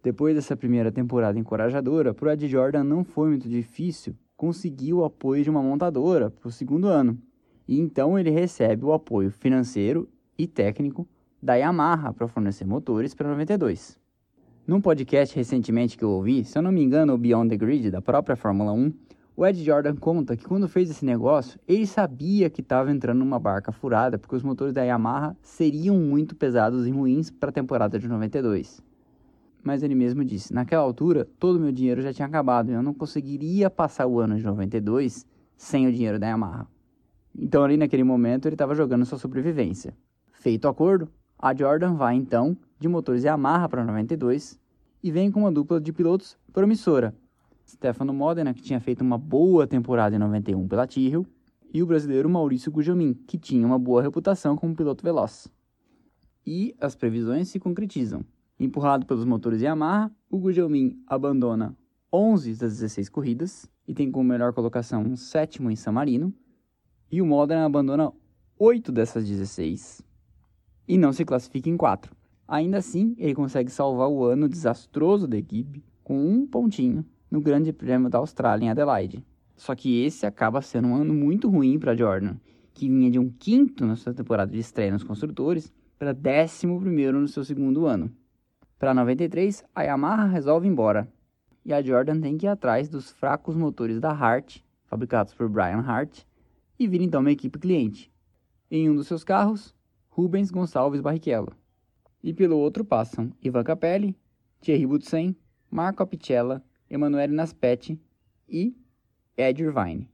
Depois 0.02 0.34
dessa 0.34 0.56
primeira 0.56 0.90
temporada 0.90 1.38
encorajadora, 1.38 2.12
para 2.12 2.28
o 2.28 2.32
Ed 2.32 2.48
Jordan 2.48 2.84
não 2.84 3.04
foi 3.04 3.30
muito 3.30 3.48
difícil 3.48 4.16
conseguir 4.36 4.94
o 4.94 5.04
apoio 5.04 5.44
de 5.44 5.50
uma 5.50 5.62
montadora 5.62 6.30
para 6.30 6.48
o 6.48 6.52
segundo 6.52 6.88
ano. 6.88 7.18
E 7.68 7.78
então 7.78 8.18
ele 8.18 8.30
recebe 8.30 8.84
o 8.84 8.92
apoio 8.92 9.30
financeiro 9.30 10.08
e 10.38 10.46
técnico 10.46 11.06
da 11.42 11.54
Yamaha 11.54 12.12
para 12.12 12.26
fornecer 12.26 12.64
motores 12.64 13.14
para 13.14 13.28
92. 13.28 13.99
Num 14.66 14.80
podcast 14.80 15.34
recentemente 15.34 15.96
que 15.96 16.04
eu 16.04 16.10
ouvi, 16.10 16.44
se 16.44 16.56
eu 16.56 16.62
não 16.62 16.70
me 16.70 16.82
engano, 16.82 17.14
o 17.14 17.18
Beyond 17.18 17.48
the 17.48 17.56
Grid 17.56 17.90
da 17.90 18.00
própria 18.00 18.36
Fórmula 18.36 18.72
1, 18.72 18.92
o 19.36 19.46
Ed 19.46 19.64
Jordan 19.64 19.96
conta 19.96 20.36
que 20.36 20.44
quando 20.44 20.68
fez 20.68 20.90
esse 20.90 21.04
negócio, 21.04 21.58
ele 21.66 21.86
sabia 21.86 22.50
que 22.50 22.60
estava 22.60 22.92
entrando 22.92 23.18
numa 23.18 23.38
barca 23.38 23.72
furada, 23.72 24.18
porque 24.18 24.36
os 24.36 24.42
motores 24.42 24.74
da 24.74 24.82
Yamaha 24.82 25.34
seriam 25.42 25.96
muito 25.96 26.36
pesados 26.36 26.86
e 26.86 26.90
ruins 26.90 27.30
para 27.30 27.48
a 27.48 27.52
temporada 27.52 27.98
de 27.98 28.06
92. 28.06 28.82
Mas 29.62 29.82
ele 29.82 29.94
mesmo 29.94 30.24
disse: 30.24 30.52
naquela 30.52 30.82
altura, 30.82 31.26
todo 31.38 31.56
o 31.56 31.60
meu 31.60 31.72
dinheiro 31.72 32.02
já 32.02 32.12
tinha 32.12 32.26
acabado 32.26 32.70
e 32.70 32.74
eu 32.74 32.82
não 32.82 32.94
conseguiria 32.94 33.70
passar 33.70 34.06
o 34.06 34.20
ano 34.20 34.36
de 34.36 34.44
92 34.44 35.26
sem 35.56 35.86
o 35.86 35.92
dinheiro 35.92 36.18
da 36.18 36.28
Yamaha. 36.28 36.66
Então, 37.34 37.64
ali 37.64 37.76
naquele 37.76 38.04
momento, 38.04 38.46
ele 38.46 38.54
estava 38.54 38.74
jogando 38.74 39.06
sua 39.06 39.18
sobrevivência. 39.18 39.94
Feito 40.32 40.66
o 40.66 40.68
acordo, 40.68 41.08
a 41.42 41.54
Jordan 41.54 41.94
vai 41.94 42.14
então 42.16 42.54
de 42.78 42.86
motores 42.86 43.24
Yamaha 43.24 43.66
para 43.66 43.82
92 43.82 44.60
e 45.02 45.10
vem 45.10 45.30
com 45.30 45.40
uma 45.40 45.52
dupla 45.52 45.80
de 45.80 45.90
pilotos 45.90 46.36
promissora. 46.52 47.16
Stefano 47.66 48.12
Modena, 48.12 48.52
que 48.52 48.60
tinha 48.60 48.78
feito 48.78 49.00
uma 49.00 49.16
boa 49.16 49.66
temporada 49.66 50.14
em 50.14 50.18
91 50.18 50.68
pela 50.68 50.86
Tyrrell, 50.86 51.26
e 51.72 51.82
o 51.82 51.86
brasileiro 51.86 52.28
Maurício 52.28 52.70
Gugelmin, 52.70 53.14
que 53.14 53.38
tinha 53.38 53.66
uma 53.66 53.78
boa 53.78 54.02
reputação 54.02 54.56
como 54.56 54.74
piloto 54.74 55.04
veloz. 55.04 55.48
E 56.44 56.74
as 56.80 56.94
previsões 56.94 57.48
se 57.48 57.60
concretizam. 57.60 58.24
Empurrado 58.58 59.06
pelos 59.06 59.24
motores 59.24 59.62
Yamaha, 59.62 60.10
o 60.28 60.38
Gugelmin 60.38 61.00
abandona 61.06 61.74
11 62.12 62.56
das 62.56 62.72
16 62.72 63.08
corridas 63.08 63.70
e 63.86 63.94
tem 63.94 64.10
como 64.10 64.28
melhor 64.28 64.52
colocação 64.52 65.02
um 65.02 65.16
sétimo 65.16 65.70
em 65.70 65.76
San 65.76 65.92
Marino, 65.92 66.34
e 67.10 67.22
o 67.22 67.26
Modena 67.26 67.64
abandona 67.64 68.12
8 68.58 68.92
dessas 68.92 69.26
16 69.26 70.09
e 70.90 70.98
não 70.98 71.12
se 71.12 71.24
classifica 71.24 71.70
em 71.70 71.76
4. 71.76 72.12
Ainda 72.48 72.78
assim, 72.78 73.14
ele 73.16 73.32
consegue 73.32 73.70
salvar 73.70 74.08
o 74.08 74.24
ano 74.24 74.48
desastroso 74.48 75.28
da 75.28 75.38
equipe 75.38 75.84
com 76.02 76.20
um 76.20 76.44
pontinho 76.44 77.06
no 77.30 77.40
Grande 77.40 77.72
Prêmio 77.72 78.10
da 78.10 78.18
Austrália 78.18 78.66
em 78.66 78.70
Adelaide. 78.70 79.24
Só 79.56 79.76
que 79.76 80.02
esse 80.04 80.26
acaba 80.26 80.60
sendo 80.60 80.88
um 80.88 80.96
ano 80.96 81.14
muito 81.14 81.48
ruim 81.48 81.78
para 81.78 81.94
Jordan, 81.94 82.34
que 82.74 82.88
vinha 82.88 83.08
de 83.08 83.20
um 83.20 83.30
quinto 83.30 83.86
na 83.86 83.94
sua 83.94 84.12
temporada 84.12 84.50
de 84.50 84.58
estreia 84.58 84.90
nos 84.90 85.04
construtores 85.04 85.72
para 85.96 86.10
11 86.10 86.66
no 87.12 87.28
seu 87.28 87.44
segundo 87.44 87.86
ano. 87.86 88.10
Para 88.76 88.92
93, 88.92 89.62
a 89.72 89.82
Yamaha 89.84 90.26
resolve 90.26 90.66
ir 90.66 90.72
embora 90.72 91.06
e 91.64 91.72
a 91.72 91.80
Jordan 91.80 92.20
tem 92.20 92.36
que 92.36 92.46
ir 92.46 92.48
atrás 92.48 92.88
dos 92.88 93.12
fracos 93.12 93.54
motores 93.54 94.00
da 94.00 94.10
Hart, 94.10 94.58
fabricados 94.86 95.34
por 95.34 95.48
Brian 95.48 95.84
Hart, 95.86 96.24
e 96.76 96.88
vira 96.88 97.04
então 97.04 97.20
uma 97.20 97.30
equipe 97.30 97.60
cliente. 97.60 98.10
Em 98.68 98.90
um 98.90 98.96
dos 98.96 99.06
seus 99.06 99.22
carros, 99.22 99.72
Rubens 100.20 100.50
Gonçalves 100.50 101.00
Barrichello. 101.00 101.50
E 102.22 102.34
pelo 102.34 102.58
outro 102.58 102.84
passam 102.84 103.32
Ivan 103.40 103.64
Capelli, 103.64 104.14
Thierry 104.60 104.86
Boutsen, 104.86 105.34
Marco 105.70 106.02
Apicella, 106.02 106.62
Emanuele 106.90 107.32
Naspetti 107.32 107.98
e 108.46 108.76
Ed 109.34 109.62
Irvine. 109.62 110.10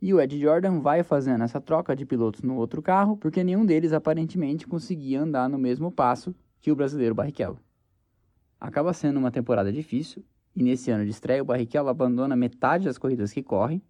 E 0.00 0.14
o 0.14 0.20
Ed 0.20 0.40
Jordan 0.40 0.78
vai 0.78 1.02
fazendo 1.02 1.42
essa 1.42 1.60
troca 1.60 1.96
de 1.96 2.06
pilotos 2.06 2.42
no 2.42 2.54
outro 2.54 2.80
carro, 2.80 3.16
porque 3.16 3.42
nenhum 3.42 3.66
deles 3.66 3.92
aparentemente 3.92 4.68
conseguia 4.68 5.22
andar 5.22 5.48
no 5.48 5.58
mesmo 5.58 5.90
passo 5.90 6.32
que 6.60 6.70
o 6.70 6.76
brasileiro 6.76 7.16
Barrichello. 7.16 7.58
Acaba 8.60 8.92
sendo 8.92 9.18
uma 9.18 9.32
temporada 9.32 9.72
difícil, 9.72 10.24
e 10.54 10.62
nesse 10.62 10.92
ano 10.92 11.04
de 11.04 11.10
estreia 11.10 11.42
o 11.42 11.44
Barrichello 11.44 11.88
abandona 11.88 12.36
metade 12.36 12.84
das 12.84 12.96
corridas 12.96 13.32
que 13.32 13.42
corre, 13.42 13.82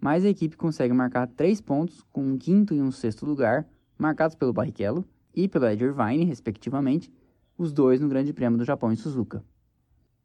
mas 0.00 0.24
a 0.24 0.28
equipe 0.28 0.56
consegue 0.56 0.92
marcar 0.92 1.28
três 1.28 1.60
pontos 1.60 2.02
com 2.10 2.26
um 2.26 2.36
quinto 2.36 2.74
e 2.74 2.82
um 2.82 2.90
sexto 2.90 3.24
lugar, 3.24 3.64
marcados 3.98 4.36
pelo 4.36 4.52
Barrichello 4.52 5.04
e 5.34 5.48
pelo 5.48 5.66
Ed 5.66 5.84
Irvine, 5.84 6.24
respectivamente, 6.24 7.12
os 7.56 7.72
dois 7.72 8.00
no 8.00 8.08
Grande 8.08 8.32
Prêmio 8.32 8.58
do 8.58 8.64
Japão 8.64 8.92
em 8.92 8.96
Suzuka. 8.96 9.44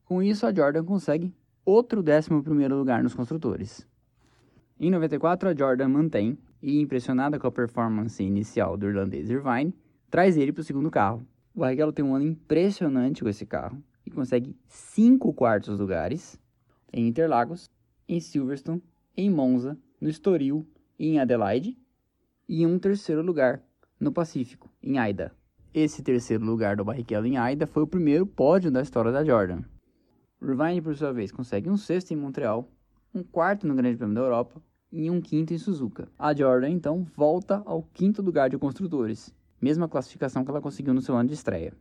Com 0.05 0.21
isso, 0.21 0.45
a 0.45 0.53
Jordan 0.53 0.83
consegue 0.83 1.33
outro 1.63 2.01
11 2.01 2.67
lugar 2.67 3.03
nos 3.03 3.13
construtores. 3.13 3.87
Em 4.79 4.89
94, 4.89 5.49
a 5.49 5.55
Jordan 5.55 5.89
mantém, 5.89 6.37
e 6.61 6.79
impressionada 6.79 7.39
com 7.39 7.47
a 7.47 7.51
performance 7.51 8.21
inicial 8.23 8.77
do 8.77 8.87
irlandês 8.87 9.29
Irvine, 9.29 9.73
traz 10.09 10.37
ele 10.37 10.51
para 10.51 10.61
o 10.61 10.63
segundo 10.63 10.91
carro. 10.91 11.25
O 11.55 11.59
Barrichello 11.59 11.91
tem 11.91 12.05
um 12.05 12.15
ano 12.15 12.25
impressionante 12.25 13.21
com 13.23 13.29
esse 13.29 13.45
carro 13.45 13.81
e 14.05 14.11
consegue 14.11 14.55
5 14.67 15.33
quartos 15.33 15.79
lugares 15.79 16.39
em 16.91 17.07
Interlagos, 17.07 17.69
em 18.07 18.19
Silverstone, 18.19 18.83
em 19.15 19.29
Monza, 19.29 19.77
no 19.99 20.09
Estoril 20.09 20.67
e 20.99 21.09
em 21.09 21.19
Adelaide, 21.19 21.77
e 22.53 22.67
um 22.67 22.77
terceiro 22.77 23.21
lugar 23.21 23.63
no 23.97 24.11
Pacífico, 24.11 24.69
em 24.83 24.99
Aida. 24.99 25.31
Esse 25.73 26.03
terceiro 26.03 26.43
lugar 26.43 26.75
do 26.75 26.83
Barrichello 26.83 27.25
em 27.25 27.37
Aida 27.37 27.65
foi 27.65 27.81
o 27.81 27.87
primeiro 27.87 28.25
pódio 28.25 28.69
da 28.69 28.81
história 28.81 29.09
da 29.09 29.23
Jordan. 29.23 29.61
Irvine, 30.41 30.81
por 30.81 30.93
sua 30.97 31.13
vez, 31.13 31.31
consegue 31.31 31.69
um 31.69 31.77
sexto 31.77 32.11
em 32.11 32.17
Montreal, 32.17 32.69
um 33.15 33.23
quarto 33.23 33.65
no 33.65 33.73
Grande 33.73 33.95
Prêmio 33.95 34.15
da 34.15 34.19
Europa 34.19 34.61
e 34.91 35.09
um 35.09 35.21
quinto 35.21 35.53
em 35.53 35.57
Suzuka. 35.57 36.09
A 36.19 36.33
Jordan, 36.33 36.71
então, 36.71 37.07
volta 37.15 37.63
ao 37.65 37.83
quinto 37.83 38.21
lugar 38.21 38.49
de 38.49 38.57
construtores, 38.57 39.33
mesma 39.61 39.87
classificação 39.87 40.43
que 40.43 40.51
ela 40.51 40.59
conseguiu 40.59 40.93
no 40.93 41.01
seu 41.01 41.15
ano 41.15 41.29
de 41.29 41.35
estreia. 41.35 41.71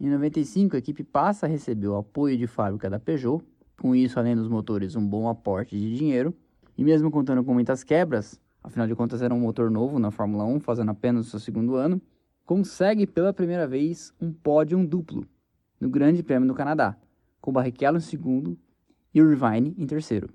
Em 0.00 0.10
95, 0.10 0.74
a 0.74 0.80
equipe 0.80 1.04
passa 1.04 1.46
a 1.46 1.48
receber 1.48 1.86
o 1.86 1.94
apoio 1.94 2.36
de 2.36 2.48
fábrica 2.48 2.90
da 2.90 2.98
Peugeot, 2.98 3.44
com 3.80 3.94
isso, 3.94 4.18
além 4.18 4.34
dos 4.34 4.48
motores, 4.48 4.96
um 4.96 5.06
bom 5.06 5.28
aporte 5.28 5.78
de 5.78 5.94
dinheiro, 5.94 6.34
e 6.76 6.82
mesmo 6.82 7.12
contando 7.12 7.44
com 7.44 7.54
muitas 7.54 7.84
quebras, 7.84 8.40
afinal 8.66 8.86
de 8.86 8.94
contas 8.94 9.22
era 9.22 9.32
um 9.32 9.38
motor 9.38 9.70
novo 9.70 9.98
na 9.98 10.10
Fórmula 10.10 10.44
1, 10.44 10.60
fazendo 10.60 10.90
apenas 10.90 11.28
o 11.28 11.30
seu 11.30 11.38
segundo 11.38 11.76
ano, 11.76 12.02
consegue 12.44 13.06
pela 13.06 13.32
primeira 13.32 13.66
vez 13.66 14.12
um 14.20 14.32
pódio 14.32 14.84
duplo 14.84 15.24
no 15.80 15.88
Grande 15.88 16.22
Prêmio 16.22 16.48
do 16.48 16.54
Canadá, 16.54 16.96
com 17.40 17.52
Barrichello 17.52 17.98
em 17.98 18.00
segundo 18.00 18.58
e 19.14 19.20
Irvine 19.20 19.74
em 19.78 19.86
terceiro. 19.86 20.28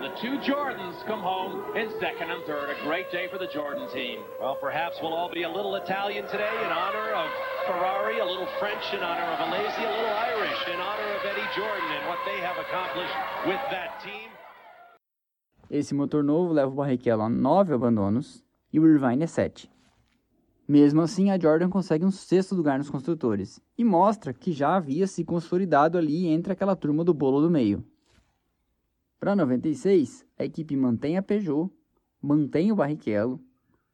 The 0.00 0.14
two 0.22 0.38
Jordans 0.40 1.04
come 1.06 1.20
home 1.20 1.76
in 1.76 1.90
second 2.00 2.30
and 2.30 2.42
third. 2.46 2.70
A 2.70 2.82
great 2.86 3.10
day 3.12 3.28
for 3.28 3.36
the 3.36 3.48
Jordan 3.52 3.86
team. 3.92 4.20
Well, 4.40 4.56
perhaps 4.56 4.96
we'll 5.02 5.12
all 5.12 5.28
be 5.28 5.42
a 5.42 5.48
little 5.48 5.74
Italian 5.76 6.24
today 6.26 6.54
in 6.64 6.72
honor 6.72 7.12
of 7.12 7.28
Ferrari, 7.66 8.18
a 8.18 8.24
little 8.24 8.48
French 8.58 8.82
in 8.94 9.00
honor 9.00 9.28
of 9.34 9.38
Alesi, 9.38 9.84
a 9.84 9.90
little 9.90 10.16
Irish 10.32 10.62
in 10.72 10.80
honor 10.80 11.10
of 11.12 11.20
Eddie 11.26 11.50
Jordan 11.54 11.90
and 11.92 12.08
what 12.08 12.18
they 12.24 12.40
have 12.40 12.56
accomplished 12.56 13.12
with 13.44 13.60
that 13.70 14.00
team. 14.00 14.27
Esse 15.70 15.94
motor 15.94 16.24
novo 16.24 16.52
leva 16.52 16.70
o 16.70 16.74
Barrichello 16.74 17.22
a 17.22 17.28
9 17.28 17.74
abandonos 17.74 18.42
e 18.72 18.80
o 18.80 18.86
Irvine 18.86 19.24
a 19.24 19.26
7. 19.26 19.70
Mesmo 20.66 21.00
assim, 21.00 21.30
a 21.30 21.38
Jordan 21.38 21.68
consegue 21.68 22.04
um 22.04 22.10
sexto 22.10 22.54
lugar 22.54 22.78
nos 22.78 22.90
construtores 22.90 23.60
e 23.76 23.84
mostra 23.84 24.32
que 24.32 24.52
já 24.52 24.76
havia 24.76 25.06
se 25.06 25.24
consolidado 25.24 25.98
ali 25.98 26.26
entre 26.26 26.52
aquela 26.52 26.76
turma 26.76 27.04
do 27.04 27.12
bolo 27.12 27.40
do 27.40 27.50
meio. 27.50 27.84
Para 29.20 29.34
96, 29.34 30.24
a 30.38 30.44
equipe 30.44 30.76
mantém 30.76 31.18
a 31.18 31.22
Peugeot, 31.22 31.70
mantém 32.22 32.70
o 32.70 32.76
Barrichello, 32.76 33.40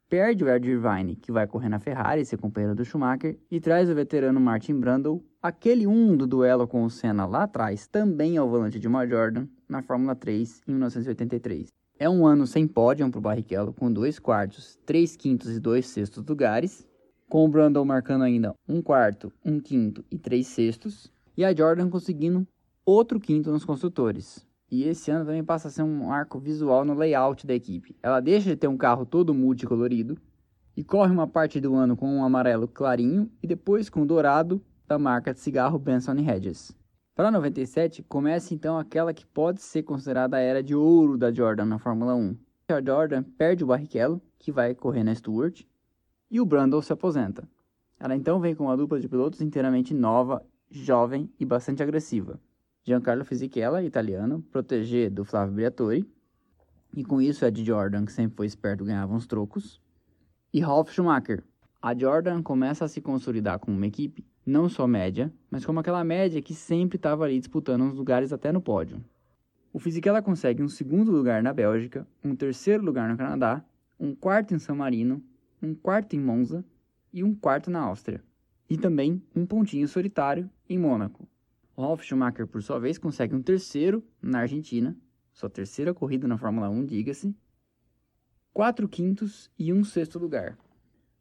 perde 0.08 0.44
o 0.44 0.48
Ed 0.48 0.68
Irvine, 0.68 1.16
que 1.16 1.32
vai 1.32 1.46
correr 1.46 1.68
na 1.68 1.80
Ferrari, 1.80 2.24
ser 2.24 2.36
companheiro 2.36 2.74
do 2.74 2.84
Schumacher, 2.84 3.38
e 3.50 3.58
traz 3.58 3.90
o 3.90 3.94
veterano 3.94 4.40
Martin 4.40 4.78
Brundle, 4.78 5.24
aquele 5.42 5.86
um 5.86 6.16
do 6.16 6.26
duelo 6.26 6.68
com 6.68 6.84
o 6.84 6.90
Senna 6.90 7.24
lá 7.24 7.44
atrás, 7.44 7.86
também 7.86 8.36
ao 8.36 8.48
volante 8.48 8.78
de 8.78 8.86
uma 8.86 9.06
Jordan, 9.06 9.48
na 9.68 9.82
Fórmula 9.82 10.14
3 10.14 10.62
em 10.66 10.72
1983. 10.72 11.68
É 11.98 12.08
um 12.08 12.26
ano 12.26 12.46
sem 12.46 12.66
pódio 12.66 13.08
para 13.10 13.18
o 13.18 13.22
Barrichello, 13.22 13.72
com 13.72 13.92
dois 13.92 14.18
quartos, 14.18 14.76
três 14.84 15.16
quintos 15.16 15.56
e 15.56 15.60
dois 15.60 15.86
sextos 15.86 16.24
lugares, 16.26 16.86
com 17.28 17.44
o 17.44 17.48
Brundle 17.48 17.84
marcando 17.84 18.24
ainda 18.24 18.54
um 18.68 18.82
quarto, 18.82 19.32
um 19.44 19.60
quinto 19.60 20.04
e 20.10 20.18
três 20.18 20.46
sextos, 20.48 21.12
e 21.36 21.44
a 21.44 21.54
Jordan 21.54 21.88
conseguindo 21.88 22.46
outro 22.84 23.20
quinto 23.20 23.50
nos 23.50 23.64
construtores. 23.64 24.46
E 24.70 24.84
esse 24.84 25.10
ano 25.10 25.24
também 25.24 25.44
passa 25.44 25.68
a 25.68 25.70
ser 25.70 25.82
um 25.82 26.06
marco 26.06 26.38
visual 26.40 26.84
no 26.84 26.94
layout 26.94 27.46
da 27.46 27.54
equipe. 27.54 27.96
Ela 28.02 28.20
deixa 28.20 28.50
de 28.50 28.56
ter 28.56 28.66
um 28.66 28.76
carro 28.76 29.06
todo 29.06 29.32
multicolorido 29.32 30.18
e 30.76 30.82
corre 30.82 31.12
uma 31.12 31.28
parte 31.28 31.60
do 31.60 31.74
ano 31.74 31.96
com 31.96 32.08
um 32.08 32.24
amarelo 32.24 32.66
clarinho 32.66 33.30
e 33.42 33.46
depois 33.46 33.88
com 33.88 34.02
o 34.02 34.06
dourado 34.06 34.60
da 34.86 34.98
marca 34.98 35.32
de 35.32 35.40
cigarro 35.40 35.78
Benson 35.78 36.16
Hedges. 36.18 36.76
Para 37.14 37.30
97, 37.30 38.02
começa 38.02 38.52
então 38.52 38.76
aquela 38.76 39.14
que 39.14 39.24
pode 39.24 39.62
ser 39.62 39.84
considerada 39.84 40.36
a 40.36 40.40
era 40.40 40.60
de 40.60 40.74
ouro 40.74 41.16
da 41.16 41.30
Jordan 41.30 41.64
na 41.64 41.78
Fórmula 41.78 42.12
1. 42.12 42.36
A 42.66 42.84
Jordan 42.84 43.22
perde 43.22 43.62
o 43.62 43.68
Barrichello, 43.68 44.20
que 44.36 44.50
vai 44.50 44.74
correr 44.74 45.04
na 45.04 45.14
Stewart, 45.14 45.62
e 46.28 46.40
o 46.40 46.44
Brundle 46.44 46.82
se 46.82 46.92
aposenta. 46.92 47.48
Ela 48.00 48.16
então 48.16 48.40
vem 48.40 48.52
com 48.52 48.64
uma 48.64 48.76
dupla 48.76 48.98
de 48.98 49.08
pilotos 49.08 49.40
inteiramente 49.40 49.94
nova, 49.94 50.44
jovem 50.68 51.30
e 51.38 51.44
bastante 51.44 51.84
agressiva. 51.84 52.40
Giancarlo 52.82 53.24
Fisichella, 53.24 53.84
italiano, 53.84 54.42
protege 54.50 55.08
do 55.08 55.24
Flávio 55.24 55.54
Briatore, 55.54 56.12
e 56.96 57.04
com 57.04 57.22
isso 57.22 57.44
Ed 57.44 57.64
Jordan, 57.64 58.06
que 58.06 58.12
sempre 58.12 58.36
foi 58.36 58.46
esperto, 58.46 58.84
ganhava 58.84 59.14
uns 59.14 59.28
trocos, 59.28 59.80
e 60.52 60.58
Ralf 60.58 60.90
Schumacher. 60.90 61.44
A 61.80 61.96
Jordan 61.96 62.42
começa 62.42 62.84
a 62.84 62.88
se 62.88 63.00
consolidar 63.00 63.60
como 63.60 63.76
uma 63.76 63.86
equipe 63.86 64.26
não 64.46 64.68
só 64.68 64.86
média, 64.86 65.32
mas 65.50 65.64
como 65.64 65.80
aquela 65.80 66.04
média 66.04 66.42
que 66.42 66.54
sempre 66.54 66.96
estava 66.96 67.24
ali 67.24 67.38
disputando 67.38 67.82
uns 67.82 67.94
lugares 67.94 68.32
até 68.32 68.52
no 68.52 68.60
pódio. 68.60 69.02
O 69.72 69.78
Fisichella 69.78 70.22
consegue 70.22 70.62
um 70.62 70.68
segundo 70.68 71.10
lugar 71.10 71.42
na 71.42 71.52
Bélgica, 71.52 72.06
um 72.22 72.36
terceiro 72.36 72.84
lugar 72.84 73.08
no 73.08 73.16
Canadá, 73.16 73.64
um 73.98 74.14
quarto 74.14 74.54
em 74.54 74.58
San 74.58 74.74
Marino, 74.74 75.22
um 75.62 75.74
quarto 75.74 76.14
em 76.14 76.20
Monza 76.20 76.64
e 77.12 77.24
um 77.24 77.34
quarto 77.34 77.70
na 77.70 77.80
Áustria. 77.80 78.22
E 78.68 78.76
também 78.76 79.22
um 79.34 79.44
pontinho 79.44 79.88
solitário 79.88 80.48
em 80.68 80.78
Mônaco. 80.78 81.26
O 81.76 81.82
Ralf 81.82 82.02
Schumacher, 82.02 82.46
por 82.46 82.62
sua 82.62 82.78
vez, 82.78 82.98
consegue 82.98 83.34
um 83.34 83.42
terceiro 83.42 84.04
na 84.22 84.40
Argentina, 84.40 84.96
sua 85.32 85.50
terceira 85.50 85.92
corrida 85.92 86.28
na 86.28 86.38
Fórmula 86.38 86.68
1, 86.68 86.86
diga-se, 86.86 87.34
quatro 88.52 88.88
quintos 88.88 89.50
e 89.58 89.72
um 89.72 89.82
sexto 89.82 90.18
lugar. 90.18 90.56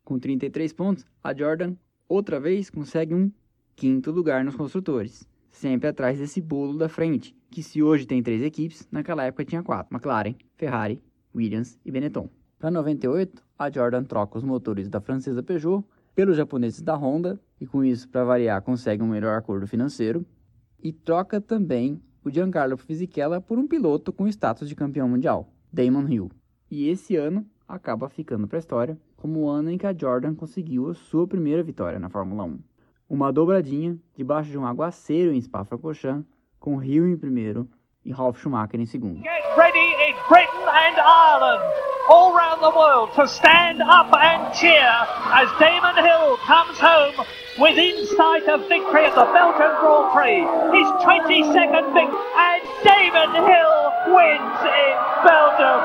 Com 0.03 0.19
33 0.19 0.71
pontos, 0.73 1.05
a 1.23 1.33
Jordan 1.33 1.75
outra 2.13 2.39
vez 2.39 2.69
consegue 2.69 3.15
um 3.15 3.31
quinto 3.75 4.11
lugar 4.11 4.45
nos 4.45 4.55
construtores, 4.55 5.27
sempre 5.49 5.87
atrás 5.89 6.19
desse 6.19 6.39
bolo 6.39 6.77
da 6.77 6.87
frente, 6.87 7.35
que 7.49 7.63
se 7.63 7.81
hoje 7.81 8.05
tem 8.05 8.21
três 8.21 8.43
equipes, 8.43 8.87
naquela 8.91 9.23
época 9.23 9.45
tinha 9.45 9.63
quatro: 9.63 9.95
McLaren, 9.95 10.35
Ferrari, 10.55 11.01
Williams 11.35 11.79
e 11.83 11.91
Benetton. 11.91 12.29
Para 12.59 12.69
98, 12.69 13.43
a 13.57 13.69
Jordan 13.71 14.03
troca 14.03 14.37
os 14.37 14.43
motores 14.43 14.87
da 14.87 15.01
francesa 15.01 15.41
Peugeot 15.41 15.83
pelos 16.13 16.37
japoneses 16.37 16.81
da 16.81 16.95
Honda 16.95 17.39
e 17.59 17.65
com 17.65 17.83
isso, 17.83 18.07
para 18.07 18.23
variar, 18.23 18.61
consegue 18.61 19.01
um 19.01 19.07
melhor 19.07 19.37
acordo 19.37 19.65
financeiro 19.65 20.23
e 20.81 20.93
troca 20.93 21.41
também 21.41 21.99
o 22.23 22.29
Giancarlo 22.29 22.77
Fisichella 22.77 23.41
por 23.41 23.57
um 23.57 23.67
piloto 23.67 24.13
com 24.13 24.27
status 24.27 24.69
de 24.69 24.75
campeão 24.75 25.09
mundial, 25.09 25.51
Damon 25.71 26.07
Hill. 26.07 26.31
E 26.69 26.87
esse 26.87 27.15
ano 27.15 27.45
acaba 27.67 28.07
ficando 28.07 28.47
para 28.47 28.57
a 28.57 28.59
história 28.59 28.97
como 29.23 29.45
o 29.45 29.49
ano 29.49 29.71
em 29.71 29.77
que 29.77 29.87
a 29.87 29.95
Jordan 29.97 30.35
conseguiu 30.35 30.89
a 30.89 30.93
sua 30.93 31.25
primeira 31.25 31.63
vitória 31.63 31.97
na 31.97 32.09
Fórmula 32.09 32.43
1. 32.43 32.59
Uma 33.09 33.31
dobradinha 33.31 33.97
debaixo 34.17 34.51
de 34.51 34.57
um 34.57 34.67
aguaceiro 34.67 35.31
em 35.31 35.39
Spa-Francorchamps, 35.39 36.27
com 36.59 36.83
Hill 36.83 37.07
em 37.07 37.15
primeiro 37.15 37.65
e 38.03 38.11
Ralf 38.11 38.37
Schumacher 38.41 38.81
em 38.81 38.85
segundo. 38.85 39.23
Get 39.23 39.45
ready 39.55 39.79
in 39.79 40.13
Britain 40.27 40.67
and 40.67 40.99
Ireland, 40.99 41.63
all 42.09 42.35
round 42.35 42.59
the 42.59 42.77
world, 42.77 43.15
to 43.15 43.25
stand 43.25 43.81
up 43.81 44.13
and 44.13 44.53
cheer 44.53 44.91
as 45.31 45.47
Damon 45.57 45.95
Hill 46.03 46.35
comes 46.45 46.77
home 46.81 47.15
with 47.59 47.79
insight 47.79 48.43
of 48.49 48.67
victory 48.67 49.05
at 49.05 49.15
the 49.15 49.23
Belgian 49.31 49.71
Grand 49.79 50.11
Prix. 50.11 50.43
His 50.75 50.87
22nd 50.99 51.93
victory, 51.95 52.19
and 52.35 52.61
Damon 52.83 53.31
Hill 53.39 53.93
wins 54.11 54.59
in 54.67 54.95
Belgium. 55.23 55.79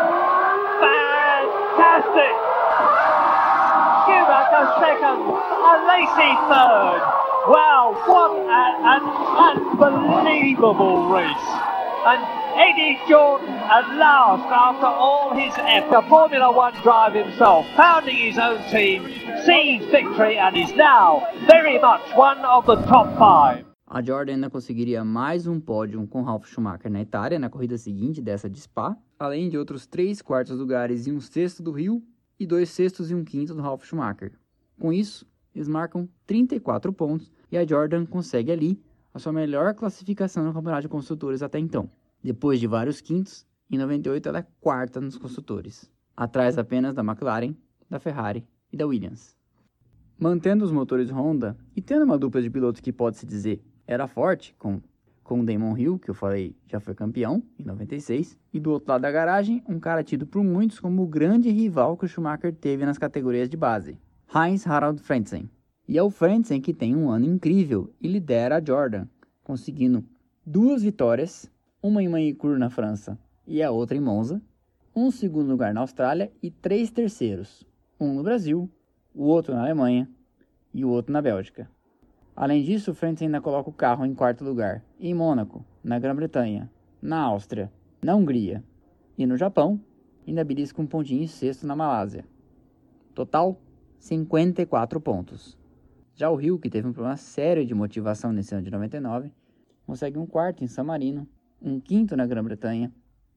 Fantastic! 0.83 2.48
Schumacher 4.69 4.77
a 4.77 4.81
second, 4.81 5.21
a 5.23 5.75
Lacey 5.87 6.35
third. 6.49 7.01
Wow, 7.49 7.97
what 8.07 8.33
an, 8.37 8.77
an 8.85 9.79
unbelievable 9.79 11.09
race. 11.09 11.49
And 12.07 12.23
Eddie 12.57 12.99
Jordan 13.09 13.49
at 13.49 13.97
last, 13.97 14.45
after 14.51 14.87
all 14.87 15.35
his 15.35 15.55
effort, 15.59 16.09
Formula 16.09 16.53
One 16.53 16.75
drive 16.83 17.15
himself, 17.15 17.67
founding 17.77 18.17
his 18.17 18.39
own 18.39 18.59
team, 18.71 19.05
sees 19.45 19.85
victory 19.91 20.39
and 20.39 20.57
is 20.57 20.75
now 20.75 21.27
very 21.47 21.79
much 21.79 22.03
one 22.17 22.39
of 22.45 22.67
the 22.67 22.77
top 22.87 23.17
five. 23.19 23.65
A 23.91 24.03
Jordan 24.03 24.35
ainda 24.35 24.51
conseguiria 24.51 25.03
mais 25.03 25.47
um 25.47 25.59
pódio 25.59 26.07
com 26.09 26.23
Ralf 26.23 26.47
Schumacher 26.47 26.91
na 26.91 27.01
Itália, 27.01 27.39
na 27.39 27.49
corrida 27.49 27.79
seguinte 27.79 28.21
dessa 28.21 28.49
de 28.49 28.61
Spa, 28.61 28.95
além 29.19 29.49
de 29.49 29.57
outros 29.57 29.87
três 29.87 30.21
quartos 30.21 30.59
lugares 30.59 31.07
e 31.07 31.13
um 31.13 31.21
sexto 31.21 31.63
do 31.63 31.73
Rio, 31.73 32.03
e 32.39 32.47
dois 32.47 32.69
sextos 32.69 33.11
e 33.11 33.15
um 33.15 33.25
quinto 33.25 33.55
do 33.55 33.63
Ralf 33.63 33.85
Schumacher. 33.85 34.33
Com 34.79 34.93
isso, 34.93 35.27
eles 35.55 35.69
marcam 35.69 36.09
34 36.27 36.93
pontos 36.93 37.33
e 37.51 37.59
a 37.59 37.67
Jordan 37.67 38.07
consegue 38.07 38.53
ali 38.53 38.81
a 39.13 39.19
sua 39.19 39.33
melhor 39.33 39.75
classificação 39.75 40.45
no 40.45 40.53
Campeonato 40.53 40.83
de 40.83 40.89
Construtores 40.89 41.43
até 41.43 41.59
então. 41.59 41.91
Depois 42.23 42.61
de 42.61 42.67
vários 42.67 43.01
quintos, 43.01 43.47
em 43.71 43.77
98 43.77 44.29
ela 44.29 44.39
é 44.39 44.47
quarta 44.61 45.01
nos 45.01 45.19
construtores, 45.19 45.91
atrás 46.17 46.59
apenas 46.59 46.95
da 46.95 47.03
McLaren, 47.03 47.55
da 47.91 47.99
Ferrari 47.99 48.47
e 48.73 48.77
da 48.77 48.87
Williams. 48.87 49.37
Mantendo 50.19 50.65
os 50.65 50.73
motores 50.73 51.11
Honda 51.11 51.57
e 51.75 51.83
tendo 51.83 52.05
uma 52.05 52.19
dupla 52.19 52.41
de 52.41 52.51
pilotos 52.51 52.81
que 52.81 52.93
pode-se 52.93 53.27
dizer 53.27 53.63
era 53.87 54.07
forte, 54.07 54.55
com, 54.59 54.81
com 55.23 55.41
o 55.41 55.45
Damon 55.45 55.77
Hill, 55.77 55.99
que 55.99 56.11
eu 56.11 56.15
falei 56.15 56.57
já 56.67 56.79
foi 56.79 56.95
campeão 56.95 57.43
em 57.59 57.65
96, 57.65 58.37
e 58.53 58.61
do 58.61 58.71
outro 58.71 58.91
lado 58.91 59.03
da 59.03 59.11
garagem, 59.11 59.63
um 59.69 59.81
cara 59.81 60.05
tido 60.05 60.27
por 60.27 60.45
muitos 60.45 60.79
como 60.79 61.03
o 61.03 61.07
grande 61.07 61.51
rival 61.51 61.97
que 61.97 62.05
o 62.05 62.09
Schumacher 62.09 62.55
teve 62.55 62.85
nas 62.85 62.99
categorias 62.99 63.49
de 63.49 63.57
base, 63.57 63.99
Heinz 64.31 64.67
Harald 64.67 65.01
Frentzen. 65.01 65.49
E 65.89 65.97
é 65.97 66.03
o 66.03 66.11
Frentzen 66.11 66.61
que 66.61 66.75
tem 66.75 66.95
um 66.95 67.09
ano 67.09 67.25
incrível 67.25 67.91
e 67.99 68.07
lidera 68.07 68.59
a 68.59 68.63
Jordan, 68.63 69.07
conseguindo 69.43 70.05
duas 70.45 70.83
vitórias, 70.83 71.51
uma 71.83 72.03
em 72.03 72.09
Manicur 72.09 72.59
na 72.59 72.69
França 72.69 73.19
e 73.47 73.63
a 73.63 73.71
outra 73.71 73.97
em 73.97 74.01
Monza, 74.01 74.43
um 74.95 75.11
segundo 75.11 75.49
lugar 75.49 75.73
na 75.73 75.81
Austrália 75.81 76.31
e 76.43 76.51
três 76.51 76.91
terceiros, 76.91 77.67
um 77.99 78.13
no 78.13 78.23
Brasil, 78.23 78.69
o 79.15 79.25
outro 79.25 79.55
na 79.55 79.63
Alemanha 79.63 80.07
e 80.75 80.85
o 80.85 80.91
outro 80.91 81.11
na 81.11 81.23
Bélgica. 81.23 81.67
Além 82.37 82.63
disso, 82.63 82.91
o 82.91 82.95
Frentzen 82.95 83.29
ainda 83.29 83.41
coloca 83.41 83.71
o 83.71 83.73
carro 83.73 84.05
em 84.05 84.15
quarto 84.15 84.45
lugar 84.45 84.85
em 85.01 85.15
Mônaco, 85.15 85.65
na 85.83 85.99
Grã-Bretanha, 85.99 86.71
na 87.01 87.19
Áustria, 87.19 87.73
na 88.03 88.15
Hungria 88.15 88.63
e 89.17 89.25
no 89.25 89.39
Japão, 89.39 89.81
ainda 90.27 90.45
belisca 90.45 90.83
um 90.83 90.87
pontinho 90.87 91.23
em 91.23 91.27
sexto 91.27 91.67
na 91.67 91.75
Malásia. 91.75 92.27
Total, 93.15 93.59
54 93.99 95.01
pontos. 95.01 95.59
Já 96.15 96.31
o 96.31 96.37
Rio, 96.37 96.59
que 96.59 96.71
teve 96.71 96.89
um 96.89 96.93
problema 96.93 97.17
sério 97.17 97.65
de 97.65 97.75
motivação 97.75 98.33
nesse 98.33 98.55
ano 98.55 98.65
de 98.65 98.71
99, 98.71 99.33
consegue 99.87 100.19
um 100.19 100.27
quarto 100.27 100.65
em 100.65 100.67
San 100.67 100.85
Marino, 100.85 101.29
um 101.61 101.81
quinto 101.81 102.17
na 102.17 102.27
Grã-Bretanha 102.27 102.93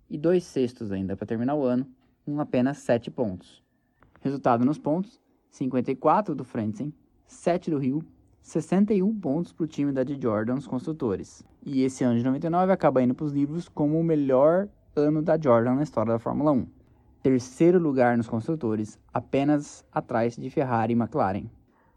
e 0.10 0.18
dois 0.18 0.44
sextos 0.44 0.92
ainda 0.92 1.16
para 1.16 1.28
terminar 1.28 1.56
o 1.56 1.64
ano, 1.64 1.88
com 2.26 2.40
apenas 2.40 2.78
7 2.80 3.10
pontos. 3.12 3.64
Resultado 4.22 4.66
nos 4.66 4.78
pontos: 4.78 5.20
54 5.50 6.36
do 6.36 6.44
Frentzen, 6.44 6.94
7 7.26 7.72
do 7.72 7.78
Rio 7.78 8.04
61 8.42 9.20
pontos 9.20 9.54
para 9.54 9.64
o 9.64 9.68
time 9.68 9.92
da 9.92 10.04
Jordan, 10.04 10.56
os 10.56 10.68
construtores. 10.68 11.44
E 11.64 11.84
esse 11.84 12.04
ano 12.04 12.18
de 12.18 12.26
99 12.26 12.72
acaba 12.72 13.02
indo 13.02 13.14
para 13.14 13.26
os 13.26 13.32
livros 13.32 13.70
como 13.70 14.00
o 14.00 14.04
melhor 14.04 14.68
ano 14.96 15.22
da 15.22 15.40
Jordan 15.40 15.76
na 15.76 15.84
história 15.84 16.14
da 16.14 16.20
Fórmula 16.20 16.52
1. 16.52 16.68
Terceiro 17.22 17.78
lugar 17.78 18.18
nos 18.18 18.28
construtores, 18.28 19.00
apenas 19.14 19.86
atrás 19.92 20.36
de 20.36 20.50
Ferrari 20.50 20.94
e 20.94 20.96
McLaren. 20.96 21.46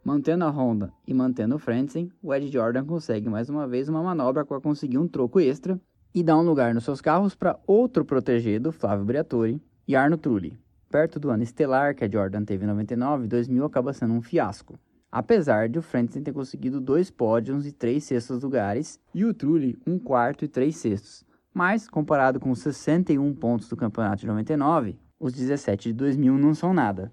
Mantendo 0.04 0.44
a 0.44 0.50
Honda 0.50 0.92
e 1.06 1.14
mantendo 1.14 1.54
o 1.54 1.58
Frentzen, 1.58 2.10
o 2.22 2.34
Ed 2.34 2.50
Jordan 2.52 2.84
consegue 2.84 3.28
mais 3.28 3.48
uma 3.48 3.66
vez 3.66 3.88
uma 3.88 4.02
manobra 4.02 4.44
para 4.44 4.60
conseguir 4.60 4.98
um 4.98 5.08
troco 5.08 5.40
extra 5.40 5.80
e 6.14 6.22
dá 6.22 6.36
um 6.36 6.42
lugar 6.42 6.74
nos 6.74 6.84
seus 6.84 7.00
carros 7.00 7.34
para 7.34 7.58
outro 7.66 8.04
protegido, 8.04 8.70
Flávio 8.70 9.06
Briatore 9.06 9.62
e 9.88 9.96
Arno 9.96 10.18
Trulli. 10.18 10.58
Perto 10.90 11.18
do 11.18 11.30
ano 11.30 11.42
estelar 11.42 11.94
que 11.94 12.04
a 12.04 12.10
Jordan 12.10 12.44
teve 12.44 12.64
em 12.64 12.68
99, 12.68 13.26
2000 13.26 13.64
acaba 13.64 13.92
sendo 13.92 14.12
um 14.12 14.20
fiasco 14.20 14.78
apesar 15.14 15.68
de 15.68 15.78
o 15.78 15.82
Frentzen 15.82 16.24
ter 16.24 16.32
conseguido 16.32 16.80
dois 16.80 17.08
pódios 17.08 17.68
e 17.68 17.70
três 17.70 18.02
sextos 18.02 18.42
lugares, 18.42 18.98
e 19.14 19.24
o 19.24 19.32
Trulli 19.32 19.78
um 19.86 19.96
quarto 19.96 20.44
e 20.44 20.48
três 20.48 20.76
sextos. 20.76 21.24
Mas, 21.54 21.88
comparado 21.88 22.40
com 22.40 22.50
os 22.50 22.58
61 22.58 23.32
pontos 23.32 23.68
do 23.68 23.76
campeonato 23.76 24.22
de 24.22 24.26
99, 24.26 24.98
os 25.24 25.32
17 25.32 25.88
de 25.88 25.94
2000 25.94 26.36
não 26.36 26.54
são 26.54 26.74
nada. 26.74 27.10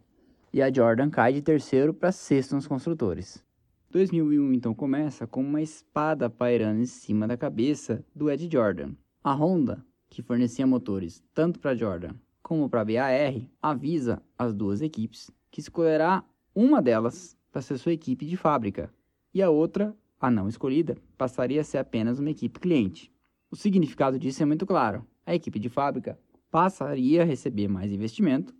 E 0.52 0.62
a 0.62 0.70
Jordan 0.70 1.10
cai 1.10 1.32
de 1.32 1.42
terceiro 1.42 1.94
para 1.94 2.12
sexto 2.12 2.56
nos 2.56 2.68
construtores. 2.68 3.42
2001 3.90 4.52
então 4.52 4.76
começa 4.76 5.26
com 5.26 5.40
uma 5.40 5.62
espada 5.62 6.30
pairando 6.30 6.82
em 6.82 6.86
cima 6.86 7.26
da 7.26 7.38
cabeça 7.38 8.04
do 8.14 8.30
Ed 8.30 8.50
Jordan. 8.52 8.92
A 9.24 9.32
Honda, 9.32 9.82
que 10.10 10.22
fornecia 10.22 10.68
motores 10.68 11.24
tanto 11.34 11.58
para 11.58 11.74
Jordan 11.74 12.14
como 12.44 12.70
para 12.70 12.82
a 12.82 12.84
BAR, 12.84 13.48
avisa 13.62 14.22
as 14.38 14.54
duas 14.54 14.82
equipes 14.82 15.32
que 15.50 15.62
escolherá 15.62 16.22
uma 16.54 16.82
delas 16.82 17.38
para 17.50 17.62
ser 17.62 17.78
sua 17.78 17.94
equipe 17.94 18.26
de 18.26 18.36
fábrica, 18.36 18.94
e 19.34 19.42
a 19.42 19.50
outra, 19.50 19.96
a 20.20 20.30
não 20.30 20.50
escolhida, 20.50 20.98
passaria 21.18 21.62
a 21.62 21.64
ser 21.64 21.78
apenas 21.78 22.20
uma 22.20 22.32
equipe 22.32 22.60
cliente. 22.60 23.10
O 23.50 23.56
significado 23.56 24.20
disso 24.20 24.44
é 24.44 24.46
muito 24.46 24.66
claro. 24.66 25.08
A 25.26 25.34
equipe 25.34 25.58
de 25.60 25.70
fábrica 25.70 26.20
passaria 26.52 27.22
a 27.22 27.26
receber 27.26 27.70
mais 27.70 27.92
investimento 27.92 28.54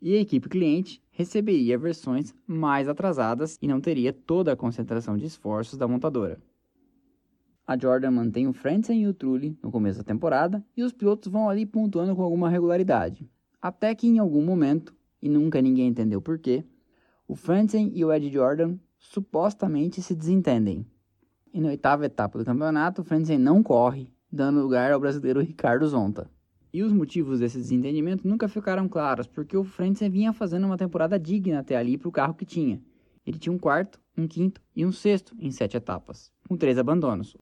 e 0.00 0.14
a 0.14 0.20
equipe 0.20 0.48
cliente 0.48 1.02
receberia 1.10 1.78
versões 1.78 2.34
mais 2.46 2.88
atrasadas 2.88 3.58
e 3.62 3.66
não 3.66 3.80
teria 3.80 4.12
toda 4.12 4.52
a 4.52 4.56
concentração 4.56 5.16
de 5.16 5.24
esforços 5.24 5.78
da 5.78 5.88
montadora. 5.88 6.38
A 7.66 7.78
Jordan 7.78 8.10
mantém 8.10 8.46
o 8.46 8.52
Frentzen 8.52 9.00
e 9.00 9.06
o 9.06 9.14
Trulli 9.14 9.56
no 9.62 9.70
começo 9.70 9.98
da 9.98 10.04
temporada 10.04 10.62
e 10.76 10.82
os 10.82 10.92
pilotos 10.92 11.30
vão 11.32 11.48
ali 11.48 11.64
pontuando 11.64 12.14
com 12.14 12.22
alguma 12.22 12.50
regularidade. 12.50 13.30
Até 13.60 13.94
que 13.94 14.08
em 14.08 14.18
algum 14.18 14.44
momento, 14.44 14.94
e 15.22 15.28
nunca 15.28 15.62
ninguém 15.62 15.86
entendeu 15.86 16.20
porquê, 16.20 16.64
o 17.26 17.36
Frentzen 17.36 17.92
e 17.94 18.04
o 18.04 18.12
Ed 18.12 18.30
Jordan 18.30 18.76
supostamente 18.98 20.02
se 20.02 20.14
desentendem. 20.14 20.84
E 21.54 21.60
na 21.60 21.68
oitava 21.68 22.04
etapa 22.04 22.38
do 22.38 22.44
campeonato, 22.44 23.00
o 23.00 23.04
Frentzen 23.04 23.38
não 23.38 23.62
corre, 23.62 24.12
dando 24.30 24.60
lugar 24.60 24.92
ao 24.92 25.00
brasileiro 25.00 25.40
Ricardo 25.40 25.86
Zonta. 25.86 26.28
E 26.72 26.82
os 26.82 26.92
motivos 26.92 27.40
desse 27.40 27.58
desentendimento 27.58 28.26
nunca 28.26 28.48
ficaram 28.48 28.88
claros, 28.88 29.26
porque 29.26 29.56
o 29.56 29.62
Frentzen 29.62 30.08
vinha 30.08 30.32
fazendo 30.32 30.64
uma 30.64 30.78
temporada 30.78 31.18
digna 31.18 31.60
até 31.60 31.76
ali 31.76 31.98
para 31.98 32.08
o 32.08 32.12
carro 32.12 32.32
que 32.32 32.46
tinha. 32.46 32.80
Ele 33.26 33.38
tinha 33.38 33.52
um 33.52 33.58
quarto, 33.58 34.00
um 34.16 34.26
quinto 34.26 34.60
e 34.74 34.86
um 34.86 34.90
sexto 34.90 35.36
em 35.38 35.50
sete 35.50 35.76
etapas, 35.76 36.32
com 36.48 36.56
três 36.56 36.78
abandonos. 36.78 37.36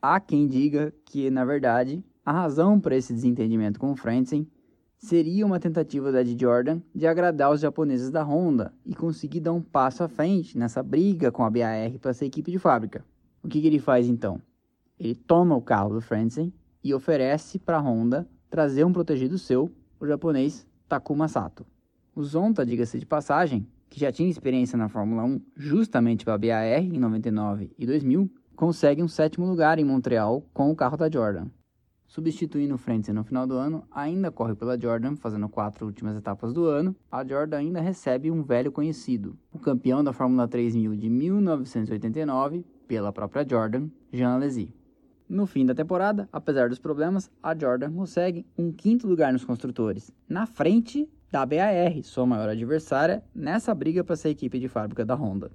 Há 0.00 0.20
quem 0.20 0.46
diga 0.46 0.92
que, 1.06 1.30
na 1.30 1.44
verdade, 1.44 2.04
a 2.22 2.32
razão 2.32 2.78
para 2.78 2.94
esse 2.94 3.14
desentendimento 3.14 3.80
com 3.80 3.92
o 3.92 3.96
Frentzen 3.96 4.46
seria 4.98 5.46
uma 5.46 5.58
tentativa 5.58 6.12
da 6.12 6.20
Ed 6.20 6.36
Jordan 6.38 6.80
de 6.94 7.06
agradar 7.06 7.50
os 7.50 7.60
japoneses 7.60 8.10
da 8.10 8.22
Honda 8.22 8.74
e 8.84 8.94
conseguir 8.94 9.40
dar 9.40 9.52
um 9.52 9.62
passo 9.62 10.04
à 10.04 10.08
frente 10.08 10.58
nessa 10.58 10.82
briga 10.82 11.32
com 11.32 11.44
a 11.44 11.50
BAR 11.50 11.98
para 12.00 12.12
ser 12.12 12.26
equipe 12.26 12.50
de 12.50 12.58
fábrica. 12.58 13.04
O 13.42 13.48
que, 13.48 13.60
que 13.60 13.66
ele 13.66 13.78
faz 13.78 14.06
então? 14.06 14.40
Ele 14.98 15.14
toma 15.14 15.56
o 15.56 15.62
carro 15.62 15.94
do 15.94 16.00
Frentzen 16.00 16.52
e 16.84 16.92
oferece 16.92 17.58
para 17.58 17.78
a 17.78 17.80
Honda 17.80 18.28
trazer 18.50 18.84
um 18.84 18.92
protegido 18.92 19.38
seu, 19.38 19.70
o 19.98 20.06
japonês 20.06 20.66
Takuma 20.88 21.28
Sato. 21.28 21.66
O 22.14 22.22
Zonta, 22.22 22.64
diga-se 22.64 22.98
de 22.98 23.06
passagem, 23.06 23.66
que 23.88 24.00
já 24.00 24.10
tinha 24.10 24.30
experiência 24.30 24.76
na 24.78 24.88
Fórmula 24.88 25.24
1 25.24 25.40
justamente 25.56 26.24
para 26.24 26.34
a 26.34 26.38
BAR 26.38 26.82
em 26.82 26.98
99 26.98 27.70
e 27.78 27.86
2000, 27.86 28.30
consegue 28.54 29.02
um 29.02 29.08
sétimo 29.08 29.46
lugar 29.46 29.78
em 29.78 29.84
Montreal 29.84 30.42
com 30.52 30.70
o 30.70 30.76
carro 30.76 30.96
da 30.96 31.10
Jordan. 31.10 31.48
Substituindo 32.06 32.74
o 32.74 32.78
Frentzen 32.78 33.14
no 33.14 33.24
final 33.24 33.46
do 33.46 33.54
ano, 33.54 33.84
ainda 33.90 34.30
corre 34.30 34.54
pela 34.54 34.80
Jordan, 34.80 35.16
fazendo 35.16 35.48
quatro 35.48 35.84
últimas 35.84 36.16
etapas 36.16 36.52
do 36.52 36.64
ano. 36.66 36.94
A 37.10 37.24
Jordan 37.24 37.58
ainda 37.58 37.80
recebe 37.80 38.30
um 38.30 38.42
velho 38.42 38.70
conhecido, 38.70 39.36
o 39.52 39.58
campeão 39.58 40.02
da 40.02 40.12
Fórmula 40.12 40.46
3000 40.46 40.94
de 40.94 41.10
1989, 41.10 42.64
pela 42.86 43.12
própria 43.12 43.44
Jordan, 43.46 43.88
Jean 44.12 44.34
Alesi. 44.34 44.72
No 45.28 45.44
fim 45.44 45.66
da 45.66 45.74
temporada, 45.74 46.28
apesar 46.32 46.68
dos 46.68 46.78
problemas, 46.78 47.28
a 47.42 47.52
Jordan 47.52 47.92
consegue 47.92 48.46
um 48.56 48.70
quinto 48.70 49.08
lugar 49.08 49.32
nos 49.32 49.44
construtores, 49.44 50.12
na 50.28 50.46
frente 50.46 51.08
da 51.32 51.44
BAR, 51.44 52.00
sua 52.04 52.24
maior 52.24 52.48
adversária, 52.48 53.24
nessa 53.34 53.74
briga 53.74 54.04
para 54.04 54.14
ser 54.14 54.28
equipe 54.28 54.60
de 54.60 54.68
fábrica 54.68 55.04
da 55.04 55.16
Honda. 55.16 55.50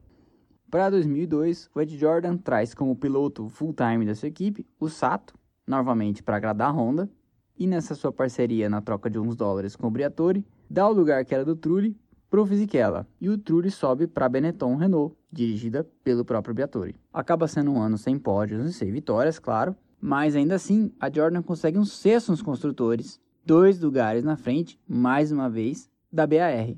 Para 0.69 0.89
2002, 0.89 1.69
o 1.73 1.79
Ed 1.79 1.97
Jordan 1.97 2.36
traz 2.36 2.73
como 2.73 2.97
piloto 2.97 3.47
full-time 3.47 4.05
da 4.05 4.13
sua 4.13 4.27
equipe 4.27 4.65
o 4.77 4.89
Sato, 4.89 5.36
novamente 5.65 6.21
para 6.21 6.36
agradar 6.36 6.67
a 6.67 6.73
Honda, 6.73 7.10
e 7.57 7.65
nessa 7.65 7.95
sua 7.95 8.12
parceria 8.12 8.69
na 8.69 8.81
troca 8.81 9.10
de 9.10 9.19
uns 9.19 9.38
dólares 9.38 9.75
com 9.75 9.88
o 9.88 9.91
Briatore, 9.91 10.45
dá 10.69 10.86
o 10.88 10.93
lugar 10.93 11.23
que 11.23 11.34
era 11.34 11.45
do 11.45 11.55
Trulli 11.55 11.95
para 12.32 12.41
o 12.41 12.46
Fisichella, 12.46 13.06
e 13.20 13.28
o 13.28 13.38
Trulli 13.38 13.70
sobe 13.70 14.08
para 14.08 14.30
Benetton 14.30 14.78
Renault, 14.78 15.13
dirigida 15.30 15.86
pelo 16.02 16.24
próprio 16.24 16.56
Briatore. 16.56 16.96
Acaba 17.13 17.46
sendo 17.46 17.72
um 17.72 17.82
ano 17.82 17.98
sem 17.98 18.17
pódios 18.17 18.65
e 18.70 18.72
sem 18.72 18.89
vitórias, 18.89 19.38
claro, 19.38 19.76
mas 20.00 20.34
ainda 20.34 20.56
assim 20.56 20.94
a 20.98 21.12
Jordan 21.12 21.41
consegue 21.41 21.78
um 21.78 21.84
sexto 21.84 22.32
nos 22.32 22.41
construtores, 22.41 23.20
dois 23.46 23.82
lugares 23.82 24.24
na 24.24 24.38
frente, 24.38 24.80
mais 24.88 25.30
uma 25.30 25.50
vez, 25.50 25.89
da 26.10 26.26
BAR. 26.26 26.74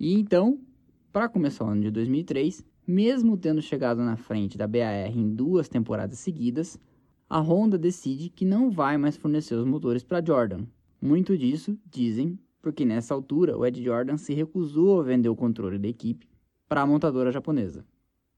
E 0.00 0.14
então, 0.14 0.58
para 1.12 1.28
começar 1.28 1.66
o 1.66 1.68
ano 1.68 1.82
de 1.82 1.90
2003, 1.90 2.64
mesmo 2.86 3.36
tendo 3.36 3.60
chegado 3.60 4.02
na 4.02 4.16
frente 4.16 4.56
da 4.56 4.66
BAR 4.66 5.14
em 5.14 5.28
duas 5.28 5.68
temporadas 5.68 6.18
seguidas, 6.20 6.80
a 7.28 7.38
Honda 7.38 7.76
decide 7.76 8.30
que 8.30 8.46
não 8.46 8.70
vai 8.70 8.96
mais 8.96 9.14
fornecer 9.14 9.56
os 9.56 9.66
motores 9.66 10.02
para 10.02 10.24
Jordan. 10.24 10.64
Muito 11.02 11.36
disso, 11.36 11.78
dizem, 11.84 12.38
porque 12.66 12.84
nessa 12.84 13.14
altura 13.14 13.56
o 13.56 13.64
Ed 13.64 13.80
Jordan 13.80 14.16
se 14.16 14.34
recusou 14.34 14.98
a 14.98 15.04
vender 15.04 15.28
o 15.28 15.36
controle 15.36 15.78
da 15.78 15.86
equipe 15.86 16.28
para 16.68 16.82
a 16.82 16.86
montadora 16.86 17.30
japonesa. 17.30 17.86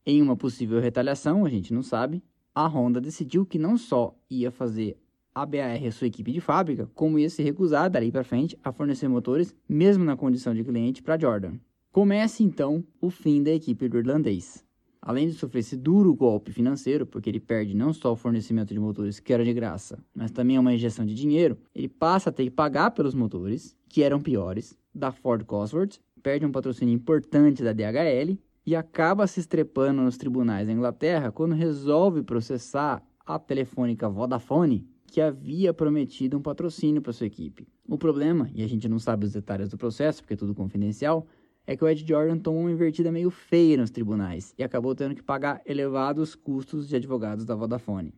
Em 0.04 0.20
uma 0.20 0.36
possível 0.36 0.78
retaliação, 0.82 1.46
a 1.46 1.48
gente 1.48 1.72
não 1.72 1.82
sabe, 1.82 2.22
a 2.54 2.66
Honda 2.66 3.00
decidiu 3.00 3.46
que 3.46 3.58
não 3.58 3.78
só 3.78 4.14
ia 4.28 4.50
fazer 4.50 4.98
a 5.34 5.46
BAR 5.46 5.90
sua 5.92 6.08
equipe 6.08 6.30
de 6.30 6.42
fábrica, 6.42 6.90
como 6.94 7.18
ia 7.18 7.30
se 7.30 7.42
recusar 7.42 7.88
dali 7.88 8.12
para 8.12 8.22
frente 8.22 8.54
a 8.62 8.70
fornecer 8.70 9.08
motores, 9.08 9.56
mesmo 9.66 10.04
na 10.04 10.14
condição 10.14 10.54
de 10.54 10.62
cliente, 10.62 11.02
para 11.02 11.18
Jordan. 11.18 11.54
Começa 11.90 12.42
então 12.42 12.84
o 13.00 13.08
fim 13.08 13.42
da 13.42 13.52
equipe 13.52 13.88
do 13.88 13.96
irlandês. 13.96 14.67
Além 15.00 15.28
de 15.28 15.34
sofrer 15.34 15.60
esse 15.60 15.76
duro 15.76 16.14
golpe 16.14 16.52
financeiro, 16.52 17.06
porque 17.06 17.30
ele 17.30 17.40
perde 17.40 17.74
não 17.74 17.92
só 17.92 18.12
o 18.12 18.16
fornecimento 18.16 18.74
de 18.74 18.80
motores 18.80 19.20
que 19.20 19.32
era 19.32 19.44
de 19.44 19.52
graça, 19.52 19.98
mas 20.14 20.30
também 20.30 20.58
uma 20.58 20.74
injeção 20.74 21.06
de 21.06 21.14
dinheiro, 21.14 21.56
ele 21.74 21.88
passa 21.88 22.30
a 22.30 22.32
ter 22.32 22.44
que 22.44 22.50
pagar 22.50 22.90
pelos 22.90 23.14
motores, 23.14 23.76
que 23.88 24.02
eram 24.02 24.20
piores, 24.20 24.76
da 24.94 25.12
Ford 25.12 25.44
Cosworth, 25.44 25.98
perde 26.22 26.44
um 26.44 26.52
patrocínio 26.52 26.94
importante 26.94 27.62
da 27.62 27.72
DHL 27.72 28.36
e 28.66 28.76
acaba 28.76 29.26
se 29.26 29.40
estrepando 29.40 30.02
nos 30.02 30.18
tribunais 30.18 30.66
da 30.66 30.72
Inglaterra 30.72 31.32
quando 31.32 31.54
resolve 31.54 32.22
processar 32.22 33.02
a 33.24 33.38
telefônica 33.38 34.08
Vodafone, 34.08 34.86
que 35.06 35.20
havia 35.20 35.72
prometido 35.72 36.36
um 36.36 36.42
patrocínio 36.42 37.00
para 37.00 37.12
sua 37.12 37.26
equipe. 37.26 37.66
O 37.88 37.96
problema, 37.96 38.50
e 38.54 38.62
a 38.62 38.66
gente 38.66 38.86
não 38.88 38.98
sabe 38.98 39.24
os 39.24 39.32
detalhes 39.32 39.70
do 39.70 39.78
processo, 39.78 40.22
porque 40.22 40.34
é 40.34 40.36
tudo 40.36 40.54
confidencial, 40.54 41.26
é 41.68 41.76
que 41.76 41.84
o 41.84 41.88
Ed 41.88 42.02
Jordan 42.08 42.38
tomou 42.38 42.62
uma 42.62 42.70
invertida 42.70 43.12
meio 43.12 43.30
feia 43.30 43.76
nos 43.76 43.90
tribunais 43.90 44.54
e 44.56 44.64
acabou 44.64 44.94
tendo 44.94 45.14
que 45.14 45.22
pagar 45.22 45.60
elevados 45.66 46.34
custos 46.34 46.88
de 46.88 46.96
advogados 46.96 47.44
da 47.44 47.54
Vodafone. 47.54 48.14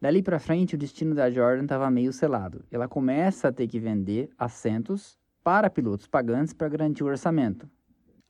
Dali 0.00 0.22
para 0.22 0.38
frente, 0.38 0.76
o 0.76 0.78
destino 0.78 1.14
da 1.14 1.30
Jordan 1.30 1.64
estava 1.64 1.90
meio 1.90 2.10
selado. 2.10 2.64
Ela 2.70 2.88
começa 2.88 3.48
a 3.48 3.52
ter 3.52 3.68
que 3.68 3.78
vender 3.78 4.30
assentos 4.38 5.18
para 5.44 5.68
pilotos 5.68 6.06
pagantes 6.06 6.54
para 6.54 6.70
garantir 6.70 7.04
o 7.04 7.08
orçamento. 7.08 7.68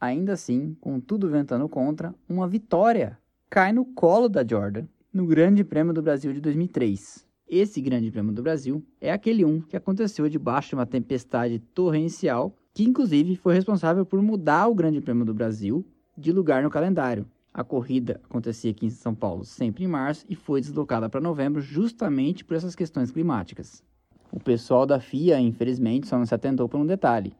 Ainda 0.00 0.32
assim, 0.32 0.76
com 0.80 0.98
tudo 0.98 1.28
ventando 1.28 1.68
contra, 1.68 2.12
uma 2.28 2.48
vitória 2.48 3.16
cai 3.48 3.72
no 3.72 3.84
colo 3.84 4.28
da 4.28 4.44
Jordan 4.44 4.84
no 5.12 5.26
Grande 5.26 5.62
Prêmio 5.62 5.94
do 5.94 6.02
Brasil 6.02 6.32
de 6.32 6.40
2003. 6.40 7.24
Esse 7.46 7.80
Grande 7.80 8.10
Prêmio 8.10 8.32
do 8.32 8.42
Brasil 8.42 8.84
é 9.00 9.12
aquele 9.12 9.44
um 9.44 9.60
que 9.60 9.76
aconteceu 9.76 10.28
debaixo 10.28 10.70
de 10.70 10.74
uma 10.74 10.86
tempestade 10.86 11.60
torrencial 11.72 12.56
que 12.72 12.84
inclusive 12.84 13.36
foi 13.36 13.54
responsável 13.54 14.06
por 14.06 14.20
mudar 14.22 14.68
o 14.68 14.74
Grande 14.74 15.00
Prêmio 15.00 15.24
do 15.24 15.34
Brasil 15.34 15.84
de 16.16 16.32
lugar 16.32 16.62
no 16.62 16.70
calendário. 16.70 17.26
A 17.52 17.64
corrida 17.64 18.20
acontecia 18.24 18.70
aqui 18.70 18.86
em 18.86 18.90
São 18.90 19.14
Paulo 19.14 19.44
sempre 19.44 19.84
em 19.84 19.88
março 19.88 20.24
e 20.28 20.36
foi 20.36 20.60
deslocada 20.60 21.08
para 21.08 21.20
novembro 21.20 21.60
justamente 21.60 22.44
por 22.44 22.56
essas 22.56 22.76
questões 22.76 23.10
climáticas. 23.10 23.82
O 24.30 24.38
pessoal 24.38 24.86
da 24.86 25.00
FIA, 25.00 25.40
infelizmente, 25.40 26.06
só 26.06 26.16
não 26.16 26.24
se 26.24 26.34
atentou 26.34 26.68
por 26.68 26.78
um 26.78 26.86
detalhe. 26.86 27.34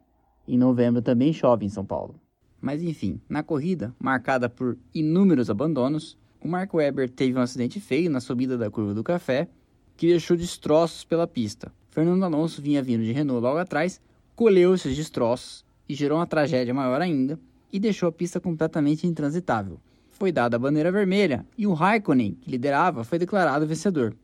Em 0.45 0.57
novembro 0.57 1.01
também 1.01 1.31
chove 1.31 1.65
em 1.65 1.69
São 1.69 1.85
Paulo. 1.85 2.15
Mas 2.59 2.83
enfim, 2.83 3.21
na 3.29 3.41
corrida, 3.41 3.95
marcada 3.97 4.49
por 4.49 4.77
inúmeros 4.93 5.49
abandonos, 5.49 6.17
o 6.43 6.47
Mark 6.47 6.73
Webber 6.73 7.09
teve 7.09 7.37
um 7.37 7.41
acidente 7.41 7.79
feio 7.79 8.09
na 8.09 8.19
subida 8.19 8.57
da 8.57 8.69
curva 8.69 8.93
do 8.93 9.03
café, 9.03 9.47
que 9.95 10.07
deixou 10.07 10.35
destroços 10.35 11.05
pela 11.05 11.25
pista. 11.25 11.71
Fernando 11.89 12.23
Alonso 12.23 12.61
vinha 12.61 12.83
vindo 12.83 13.03
de 13.03 13.11
Renault 13.11 13.41
logo 13.41 13.57
atrás, 13.57 14.01
colheu 14.41 14.73
esses 14.73 14.97
destroços 14.97 15.63
e 15.87 15.93
gerou 15.93 16.17
uma 16.17 16.25
tragédia 16.25 16.73
maior 16.73 16.99
ainda 16.99 17.39
e 17.71 17.79
deixou 17.79 18.09
a 18.09 18.11
pista 18.11 18.39
completamente 18.39 19.05
intransitável. 19.05 19.79
Foi 20.09 20.31
dada 20.31 20.55
a 20.55 20.59
bandeira 20.59 20.91
vermelha 20.91 21.45
e 21.55 21.67
o 21.67 21.73
Raikkonen, 21.73 22.33
que 22.41 22.49
liderava, 22.49 23.03
foi 23.03 23.19
declarado 23.19 23.67
vencedor. 23.67 24.15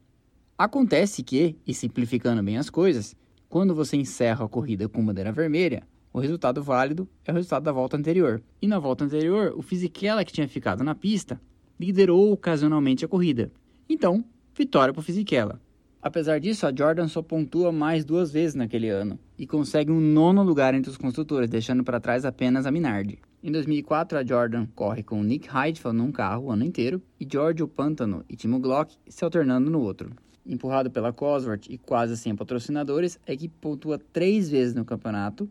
Acontece 0.58 1.22
que, 1.22 1.56
e 1.68 1.72
simplificando 1.72 2.42
bem 2.42 2.58
as 2.58 2.68
coisas, 2.68 3.16
quando 3.48 3.76
você 3.76 3.96
encerra 3.96 4.44
a 4.44 4.50
corrida 4.50 4.90
com 4.90 5.06
bandeira 5.06 5.32
vermelha, 5.32 5.84
o 6.12 6.20
resultado 6.20 6.64
válido 6.64 7.08
é 7.24 7.32
o 7.32 7.36
resultado 7.36 7.66
da 7.66 7.72
volta 7.72 7.96
anterior. 7.96 8.42
E 8.60 8.66
na 8.66 8.80
volta 8.80 9.06
anterior, 9.06 9.54
o 9.56 9.62
Fisichella, 9.62 10.26
que 10.26 10.34
tinha 10.34 10.48
ficado 10.48 10.84
na 10.84 10.96
pista, 10.96 11.40
liderou 11.80 12.32
ocasionalmente 12.34 13.06
a 13.06 13.08
corrida. 13.08 13.52
Então, 13.88 14.26
vitória 14.56 14.92
para 14.92 15.00
o 15.00 15.04
Fisichella. 15.04 15.62
Apesar 16.02 16.40
disso, 16.40 16.66
a 16.66 16.74
Jordan 16.76 17.08
só 17.08 17.22
pontua 17.22 17.72
mais 17.72 18.04
duas 18.04 18.32
vezes 18.32 18.56
naquele 18.56 18.90
ano 18.90 19.20
e 19.38 19.46
consegue 19.46 19.92
um 19.92 20.00
nono 20.00 20.42
lugar 20.44 20.74
entre 20.74 20.90
os 20.90 20.98
construtores, 20.98 21.50
deixando 21.50 21.84
para 21.84 22.00
trás 22.00 22.26
apenas 22.26 22.66
a 22.66 22.72
Minardi. 22.72 23.20
Em 23.44 23.52
2004, 23.52 24.18
a 24.18 24.26
Jordan 24.26 24.66
corre 24.76 25.04
com 25.04 25.22
Nick 25.24 25.48
Heidfeld 25.48 25.96
num 25.96 26.12
carro 26.12 26.46
o 26.46 26.52
ano 26.52 26.64
inteiro 26.64 27.02
e 27.20 27.28
Giorgio 27.30 27.68
Pantano 27.68 28.26
e 28.28 28.36
Timo 28.36 28.60
Glock 28.60 28.96
se 29.08 29.24
alternando 29.24 29.70
no 29.70 29.80
outro. 29.80 30.12
Empurrado 30.46 30.90
pela 30.90 31.14
Cosworth 31.14 31.68
e 31.70 31.78
quase 31.78 32.18
sem 32.18 32.36
patrocinadores, 32.36 33.20
a 33.28 33.32
equipe 33.34 33.54
pontua 33.62 34.00
três 34.00 34.50
vezes 34.50 34.74
no 34.74 34.86
campeonato, 34.86 35.48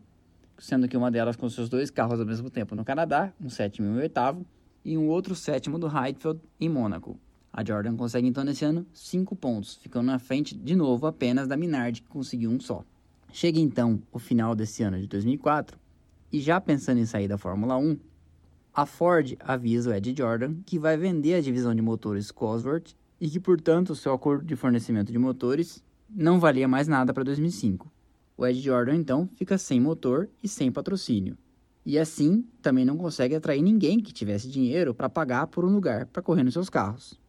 sendo 0.57 0.87
que 0.87 0.97
uma 0.97 1.11
delas 1.11 1.35
com 1.35 1.47
seus 1.49 1.69
dois 1.69 1.89
carros 1.89 2.19
ao 2.19 2.25
mesmo 2.25 2.49
tempo 2.49 2.75
no 2.75 2.83
Canadá, 2.83 3.31
um 3.39 3.49
sétimo 3.49 3.87
e 3.87 3.91
um 3.91 3.97
oitavo, 3.97 4.45
e 4.83 4.97
um 4.97 5.07
outro 5.07 5.35
sétimo 5.35 5.77
do 5.77 5.87
Heidfeld 5.87 6.41
em 6.59 6.67
Mônaco. 6.67 7.19
A 7.53 7.63
Jordan 7.63 7.95
consegue 7.95 8.27
então 8.27 8.43
nesse 8.43 8.65
ano 8.65 8.85
5 8.93 9.35
pontos, 9.35 9.75
ficando 9.75 10.07
na 10.07 10.19
frente 10.19 10.55
de 10.55 10.75
novo 10.75 11.07
apenas 11.07 11.47
da 11.47 11.57
Minardi, 11.57 12.01
que 12.01 12.07
conseguiu 12.07 12.51
um 12.51 12.59
só. 12.59 12.83
Chega 13.39 13.59
então 13.59 14.01
o 14.11 14.17
final 14.17 14.55
desse 14.55 14.81
ano 14.81 14.99
de 14.99 15.05
2004 15.05 15.77
e 16.33 16.39
já 16.39 16.59
pensando 16.59 16.97
em 16.97 17.05
sair 17.05 17.27
da 17.27 17.37
Fórmula 17.37 17.77
1, 17.77 17.95
a 18.73 18.83
Ford 18.83 19.35
avisa 19.39 19.91
o 19.91 19.93
Ed 19.93 20.11
Jordan 20.17 20.55
que 20.65 20.79
vai 20.79 20.97
vender 20.97 21.35
a 21.35 21.39
divisão 21.39 21.75
de 21.75 21.79
motores 21.79 22.31
Cosworth 22.31 22.95
e 23.21 23.29
que, 23.29 23.39
portanto, 23.39 23.93
seu 23.93 24.11
acordo 24.11 24.43
de 24.43 24.55
fornecimento 24.55 25.11
de 25.11 25.19
motores 25.19 25.83
não 26.09 26.39
valia 26.39 26.67
mais 26.67 26.87
nada 26.87 27.13
para 27.13 27.23
2005. 27.25 27.93
O 28.35 28.43
Ed 28.43 28.59
Jordan 28.59 28.95
então 28.95 29.29
fica 29.35 29.55
sem 29.55 29.79
motor 29.79 30.27
e 30.41 30.47
sem 30.47 30.71
patrocínio. 30.71 31.37
E 31.85 31.99
assim 31.99 32.43
também 32.59 32.85
não 32.85 32.97
consegue 32.97 33.35
atrair 33.35 33.61
ninguém 33.61 33.99
que 33.99 34.11
tivesse 34.11 34.49
dinheiro 34.49 34.95
para 34.95 35.09
pagar 35.09 35.45
por 35.45 35.63
um 35.63 35.71
lugar 35.71 36.07
para 36.07 36.23
correr 36.23 36.43
nos 36.43 36.55
seus 36.55 36.71
carros. 36.71 37.19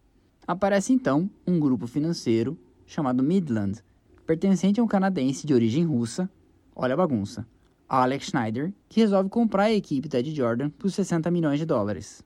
Aparece 0.46 0.90
então 0.90 1.28
um 1.46 1.60
grupo 1.60 1.86
financeiro 1.86 2.58
chamado 2.86 3.22
Midland, 3.22 3.82
pertencente 4.28 4.78
a 4.78 4.82
um 4.82 4.86
canadense 4.86 5.46
de 5.46 5.54
origem 5.54 5.84
russa, 5.84 6.28
olha 6.76 6.92
a 6.92 6.96
bagunça, 6.98 7.46
Alex 7.88 8.26
Schneider, 8.26 8.74
que 8.86 9.00
resolve 9.00 9.30
comprar 9.30 9.62
a 9.62 9.72
equipe 9.72 10.06
Ted 10.06 10.34
Jordan 10.34 10.68
por 10.68 10.90
60 10.90 11.30
milhões 11.30 11.58
de 11.58 11.64
dólares. 11.64 12.22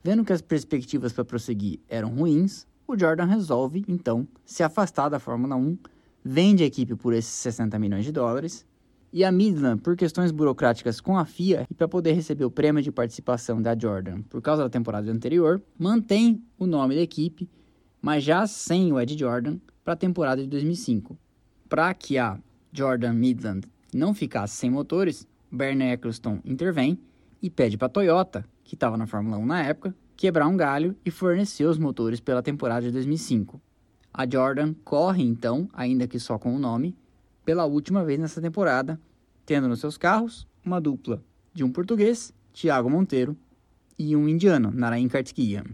Vendo 0.00 0.24
que 0.24 0.32
as 0.32 0.40
perspectivas 0.40 1.12
para 1.12 1.24
prosseguir 1.24 1.80
eram 1.88 2.14
ruins, 2.14 2.68
o 2.86 2.96
Jordan 2.96 3.24
resolve, 3.24 3.84
então, 3.88 4.28
se 4.44 4.62
afastar 4.62 5.08
da 5.08 5.18
Fórmula 5.18 5.56
1, 5.56 5.76
vende 6.24 6.62
a 6.62 6.66
equipe 6.66 6.94
por 6.94 7.12
esses 7.12 7.32
60 7.32 7.76
milhões 7.80 8.04
de 8.04 8.12
dólares, 8.12 8.64
e 9.12 9.24
a 9.24 9.32
Midland, 9.32 9.82
por 9.82 9.96
questões 9.96 10.30
burocráticas 10.30 11.00
com 11.00 11.18
a 11.18 11.24
FIA 11.24 11.66
e 11.68 11.74
para 11.74 11.88
poder 11.88 12.12
receber 12.12 12.44
o 12.44 12.50
prêmio 12.50 12.80
de 12.80 12.92
participação 12.92 13.60
da 13.60 13.76
Jordan 13.76 14.22
por 14.22 14.40
causa 14.40 14.62
da 14.62 14.70
temporada 14.70 15.10
anterior, 15.10 15.60
mantém 15.76 16.44
o 16.56 16.64
nome 16.64 16.94
da 16.94 17.00
equipe 17.00 17.50
mas 18.00 18.24
já 18.24 18.46
sem 18.46 18.92
o 18.92 19.00
Ed 19.00 19.18
Jordan 19.18 19.58
para 19.84 19.94
a 19.94 19.96
temporada 19.96 20.42
de 20.42 20.48
2005. 20.48 21.18
Para 21.70 21.94
que 21.94 22.18
a 22.18 22.36
Jordan 22.72 23.12
Midland 23.12 23.64
não 23.94 24.12
ficasse 24.12 24.56
sem 24.56 24.68
motores, 24.68 25.24
Bernie 25.48 25.92
Eccleston 25.92 26.40
intervém 26.44 26.98
e 27.40 27.48
pede 27.48 27.78
para 27.78 27.86
a 27.86 27.88
Toyota, 27.88 28.44
que 28.64 28.74
estava 28.74 28.96
na 28.96 29.06
Fórmula 29.06 29.38
1 29.38 29.46
na 29.46 29.62
época, 29.62 29.94
quebrar 30.16 30.48
um 30.48 30.56
galho 30.56 30.96
e 31.04 31.12
fornecer 31.12 31.66
os 31.66 31.78
motores 31.78 32.18
pela 32.18 32.42
temporada 32.42 32.86
de 32.86 32.90
2005. 32.90 33.62
A 34.12 34.28
Jordan 34.28 34.74
corre 34.82 35.22
então, 35.22 35.68
ainda 35.72 36.08
que 36.08 36.18
só 36.18 36.40
com 36.40 36.56
o 36.56 36.58
nome, 36.58 36.96
pela 37.44 37.66
última 37.66 38.04
vez 38.04 38.18
nessa 38.18 38.42
temporada, 38.42 39.00
tendo 39.46 39.68
nos 39.68 39.78
seus 39.78 39.96
carros 39.96 40.48
uma 40.66 40.80
dupla 40.80 41.22
de 41.54 41.62
um 41.62 41.70
português, 41.70 42.34
Thiago 42.52 42.90
Monteiro, 42.90 43.36
e 43.96 44.16
um 44.16 44.28
indiano, 44.28 44.72
Narain 44.72 45.06
Kartikeyan. 45.06 45.66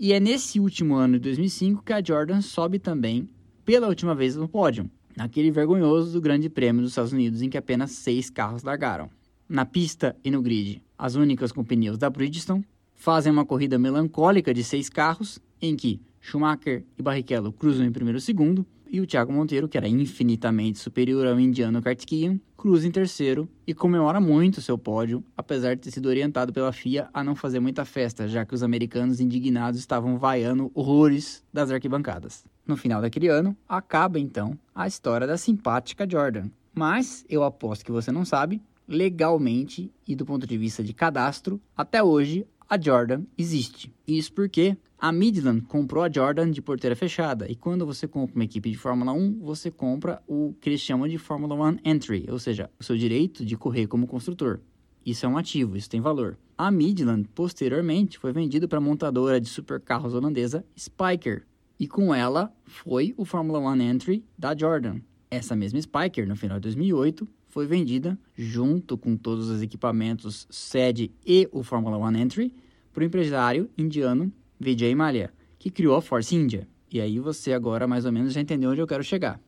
E 0.00 0.12
é 0.12 0.18
nesse 0.18 0.58
último 0.58 0.96
ano 0.96 1.14
de 1.14 1.20
2005 1.20 1.84
que 1.84 1.92
a 1.92 2.02
Jordan 2.02 2.40
sobe 2.40 2.80
também 2.80 3.28
pela 3.64 3.86
última 3.86 4.16
vez 4.16 4.34
no 4.34 4.48
pódio, 4.48 4.90
naquele 5.16 5.50
vergonhoso 5.50 6.12
do 6.12 6.20
Grande 6.20 6.48
Prêmio 6.48 6.82
dos 6.82 6.92
Estados 6.92 7.12
Unidos 7.12 7.42
em 7.42 7.48
que 7.48 7.58
apenas 7.58 7.92
seis 7.92 8.30
carros 8.30 8.62
largaram. 8.62 9.10
Na 9.48 9.64
pista 9.64 10.16
e 10.24 10.30
no 10.30 10.40
grid, 10.40 10.82
as 10.96 11.14
únicas 11.14 11.52
com 11.52 11.64
pneus 11.64 11.98
da 11.98 12.08
Bridgestone 12.08 12.66
fazem 12.94 13.30
uma 13.30 13.44
corrida 13.44 13.78
melancólica 13.78 14.54
de 14.54 14.64
seis 14.64 14.88
carros, 14.88 15.38
em 15.60 15.76
que 15.76 16.00
Schumacher 16.20 16.84
e 16.98 17.02
Barrichello 17.02 17.52
cruzam 17.52 17.84
em 17.84 17.92
primeiro 17.92 18.20
segundo, 18.20 18.66
e 18.90 19.00
o 19.00 19.06
Thiago 19.06 19.32
Monteiro, 19.32 19.68
que 19.68 19.76
era 19.76 19.88
infinitamente 19.88 20.78
superior 20.78 21.26
ao 21.26 21.38
indiano 21.38 21.82
Kartikeyan, 21.82 22.38
cruza 22.56 22.86
em 22.86 22.90
terceiro 22.90 23.48
e 23.66 23.74
comemora 23.74 24.20
muito 24.20 24.60
seu 24.60 24.78
pódio, 24.78 25.22
apesar 25.36 25.74
de 25.74 25.82
ter 25.82 25.90
sido 25.90 26.08
orientado 26.08 26.52
pela 26.52 26.72
FIA 26.72 27.08
a 27.12 27.22
não 27.24 27.34
fazer 27.34 27.60
muita 27.60 27.84
festa, 27.84 28.28
já 28.28 28.44
que 28.44 28.54
os 28.54 28.62
americanos 28.62 29.20
indignados 29.20 29.80
estavam 29.80 30.18
vaiando 30.18 30.70
horrores 30.74 31.42
das 31.52 31.70
arquibancadas. 31.70 32.44
No 32.66 32.76
final 32.76 33.02
daquele 33.02 33.28
ano, 33.28 33.56
acaba 33.68 34.18
então 34.18 34.58
a 34.74 34.86
história 34.86 35.26
da 35.26 35.36
simpática 35.36 36.08
Jordan. 36.08 36.48
Mas 36.74 37.24
eu 37.28 37.44
aposto 37.44 37.84
que 37.84 37.92
você 37.92 38.10
não 38.10 38.24
sabe 38.24 38.62
legalmente 38.86 39.92
e 40.06 40.14
do 40.14 40.24
ponto 40.24 40.46
de 40.46 40.58
vista 40.58 40.82
de 40.82 40.92
cadastro, 40.92 41.60
até 41.76 42.02
hoje 42.02 42.46
a 42.68 42.80
Jordan 42.80 43.22
existe. 43.36 43.92
Isso 44.06 44.32
porque 44.32 44.76
a 45.04 45.12
Midland 45.12 45.60
comprou 45.66 46.02
a 46.02 46.10
Jordan 46.10 46.50
de 46.50 46.62
porteira 46.62 46.96
fechada. 46.96 47.46
E 47.46 47.54
quando 47.54 47.84
você 47.84 48.08
compra 48.08 48.34
uma 48.34 48.44
equipe 48.44 48.70
de 48.70 48.78
Fórmula 48.78 49.12
1, 49.12 49.38
você 49.40 49.70
compra 49.70 50.22
o 50.26 50.54
que 50.58 50.70
eles 50.70 50.80
chamam 50.80 51.06
de 51.06 51.18
Fórmula 51.18 51.54
1 51.54 51.76
Entry, 51.84 52.26
ou 52.30 52.38
seja, 52.38 52.70
o 52.80 52.82
seu 52.82 52.96
direito 52.96 53.44
de 53.44 53.54
correr 53.54 53.86
como 53.86 54.06
construtor. 54.06 54.60
Isso 55.04 55.26
é 55.26 55.28
um 55.28 55.36
ativo, 55.36 55.76
isso 55.76 55.90
tem 55.90 56.00
valor. 56.00 56.38
A 56.56 56.70
Midland, 56.70 57.28
posteriormente, 57.34 58.18
foi 58.18 58.32
vendida 58.32 58.66
para 58.66 58.78
a 58.78 58.80
montadora 58.80 59.38
de 59.38 59.46
supercarros 59.46 60.14
holandesa 60.14 60.64
Spyker. 60.74 61.44
E 61.78 61.86
com 61.86 62.14
ela 62.14 62.50
foi 62.64 63.12
o 63.18 63.26
Fórmula 63.26 63.58
1 63.58 63.82
Entry 63.82 64.24
da 64.38 64.56
Jordan. 64.56 65.00
Essa 65.30 65.54
mesma 65.54 65.78
Spyker, 65.78 66.26
no 66.26 66.34
final 66.34 66.56
de 66.56 66.62
2008, 66.62 67.28
foi 67.46 67.66
vendida 67.66 68.18
junto 68.34 68.96
com 68.96 69.18
todos 69.18 69.50
os 69.50 69.60
equipamentos 69.60 70.46
sede 70.48 71.12
e 71.26 71.46
o 71.52 71.62
Fórmula 71.62 71.98
1 71.98 72.16
Entry 72.16 72.54
para 72.90 73.02
o 73.02 73.04
empresário 73.06 73.68
indiano 73.76 74.32
Vijay 74.64 74.94
Mallya, 74.94 75.30
que 75.58 75.70
criou 75.70 75.94
a 75.94 76.02
Force 76.02 76.34
India. 76.34 76.66
E 76.90 77.00
aí 77.00 77.20
você 77.20 77.52
agora 77.52 77.86
mais 77.86 78.06
ou 78.06 78.12
menos 78.12 78.32
já 78.32 78.40
entendeu 78.40 78.70
onde 78.70 78.80
eu 78.80 78.86
quero 78.86 79.04
chegar. 79.04 79.38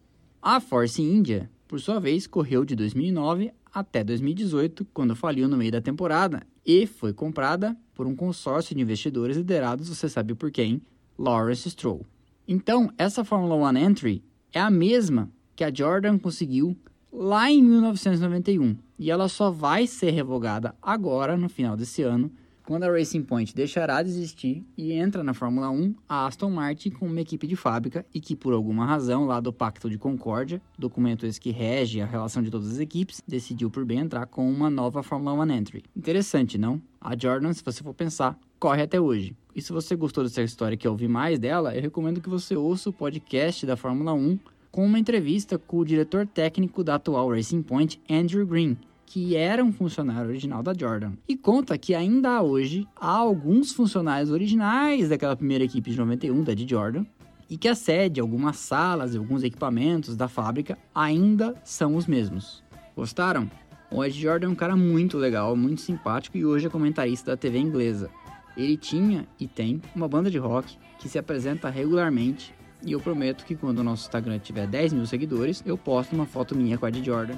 A 0.42 0.60
Force 0.60 1.02
India, 1.02 1.50
por 1.66 1.80
sua 1.80 1.98
vez, 1.98 2.26
correu 2.26 2.64
de 2.64 2.76
2009 2.76 3.50
até 3.72 4.04
2018, 4.04 4.86
quando 4.92 5.16
faliu 5.16 5.48
no 5.48 5.56
meio 5.56 5.72
da 5.72 5.80
temporada 5.80 6.46
e 6.64 6.86
foi 6.86 7.12
comprada 7.12 7.76
por 7.94 8.06
um 8.06 8.14
consórcio 8.14 8.74
de 8.74 8.82
investidores 8.82 9.36
liderados, 9.36 9.88
você 9.88 10.08
sabe 10.08 10.34
por 10.34 10.50
quem? 10.50 10.82
Lawrence 11.18 11.70
Stroll. 11.70 12.04
Então, 12.46 12.92
essa 12.98 13.24
Fórmula 13.24 13.54
1 13.56 13.76
Entry 13.78 14.22
é 14.52 14.60
a 14.60 14.70
mesma 14.70 15.30
que 15.54 15.64
a 15.64 15.72
Jordan 15.72 16.18
conseguiu 16.18 16.76
lá 17.12 17.50
em 17.50 17.62
1991 17.62 18.76
e 18.98 19.10
ela 19.10 19.28
só 19.28 19.50
vai 19.50 19.86
ser 19.86 20.10
revogada 20.10 20.74
agora, 20.82 21.36
no 21.36 21.48
final 21.48 21.76
desse 21.76 22.02
ano, 22.02 22.30
quando 22.66 22.82
a 22.82 22.90
Racing 22.90 23.22
Point 23.22 23.54
deixará 23.54 24.02
de 24.02 24.10
existir 24.10 24.66
e 24.76 24.92
entra 24.92 25.22
na 25.22 25.32
Fórmula 25.32 25.70
1 25.70 25.94
a 26.08 26.26
Aston 26.26 26.50
Martin 26.50 26.90
com 26.90 27.06
uma 27.06 27.20
equipe 27.20 27.46
de 27.46 27.54
fábrica 27.54 28.04
e 28.12 28.20
que, 28.20 28.34
por 28.34 28.52
alguma 28.52 28.84
razão, 28.84 29.24
lá 29.24 29.38
do 29.38 29.52
Pacto 29.52 29.88
de 29.88 29.96
Concórdia, 29.96 30.60
documento 30.76 31.24
esse 31.24 31.40
que 31.40 31.52
rege 31.52 32.00
a 32.00 32.06
relação 32.06 32.42
de 32.42 32.50
todas 32.50 32.72
as 32.72 32.80
equipes, 32.80 33.22
decidiu 33.26 33.70
por 33.70 33.84
bem 33.84 34.00
entrar 34.00 34.26
com 34.26 34.50
uma 34.50 34.68
nova 34.68 35.00
Fórmula 35.04 35.44
1 35.44 35.52
Entry. 35.52 35.84
Interessante, 35.96 36.58
não? 36.58 36.82
A 37.00 37.16
Jordan, 37.16 37.52
se 37.52 37.62
você 37.64 37.84
for 37.84 37.94
pensar, 37.94 38.36
corre 38.58 38.82
até 38.82 39.00
hoje. 39.00 39.36
E 39.54 39.62
se 39.62 39.72
você 39.72 39.94
gostou 39.94 40.24
dessa 40.24 40.42
história 40.42 40.74
e 40.74 40.78
quer 40.78 40.88
ouvir 40.88 41.08
mais 41.08 41.38
dela, 41.38 41.72
eu 41.72 41.80
recomendo 41.80 42.20
que 42.20 42.28
você 42.28 42.56
ouça 42.56 42.90
o 42.90 42.92
podcast 42.92 43.64
da 43.64 43.76
Fórmula 43.76 44.12
1 44.12 44.40
com 44.72 44.84
uma 44.84 44.98
entrevista 44.98 45.56
com 45.56 45.78
o 45.78 45.84
diretor 45.84 46.26
técnico 46.26 46.82
da 46.82 46.96
atual 46.96 47.30
Racing 47.30 47.62
Point, 47.62 48.00
Andrew 48.10 48.44
Green, 48.44 48.76
que 49.06 49.36
era 49.36 49.64
um 49.64 49.72
funcionário 49.72 50.28
original 50.28 50.62
da 50.62 50.74
Jordan. 50.74 51.12
E 51.28 51.36
conta 51.36 51.78
que 51.78 51.94
ainda 51.94 52.42
hoje 52.42 52.86
há 52.96 53.12
alguns 53.12 53.72
funcionários 53.72 54.30
originais 54.30 55.08
daquela 55.08 55.36
primeira 55.36 55.64
equipe 55.64 55.90
de 55.90 55.96
91, 55.96 56.42
da 56.42 56.52
de 56.52 56.68
Jordan, 56.68 57.06
e 57.48 57.56
que 57.56 57.68
a 57.68 57.74
sede, 57.74 58.20
algumas 58.20 58.56
salas 58.56 59.14
e 59.14 59.16
alguns 59.16 59.44
equipamentos 59.44 60.16
da 60.16 60.28
fábrica 60.28 60.76
ainda 60.94 61.54
são 61.64 61.94
os 61.94 62.06
mesmos. 62.06 62.62
Gostaram? 62.96 63.48
O 63.90 64.04
Ed 64.04 64.20
Jordan 64.20 64.48
é 64.48 64.50
um 64.50 64.56
cara 64.56 64.74
muito 64.74 65.16
legal, 65.16 65.54
muito 65.54 65.80
simpático 65.80 66.36
e 66.36 66.44
hoje 66.44 66.66
é 66.66 66.70
comentarista 66.70 67.30
da 67.30 67.36
TV 67.36 67.58
inglesa. 67.58 68.10
Ele 68.56 68.76
tinha 68.76 69.28
e 69.38 69.46
tem 69.46 69.80
uma 69.94 70.08
banda 70.08 70.28
de 70.28 70.38
rock 70.38 70.76
que 70.98 71.08
se 71.08 71.18
apresenta 71.18 71.70
regularmente 71.70 72.52
e 72.84 72.92
eu 72.92 73.00
prometo 73.00 73.44
que 73.44 73.54
quando 73.54 73.78
o 73.78 73.84
nosso 73.84 74.06
Instagram 74.06 74.38
tiver 74.38 74.66
10 74.66 74.92
mil 74.92 75.06
seguidores, 75.06 75.62
eu 75.64 75.78
posto 75.78 76.14
uma 76.14 76.26
foto 76.26 76.56
minha 76.56 76.76
com 76.76 76.86
a 76.86 76.88
Ed 76.88 77.04
Jordan. 77.04 77.36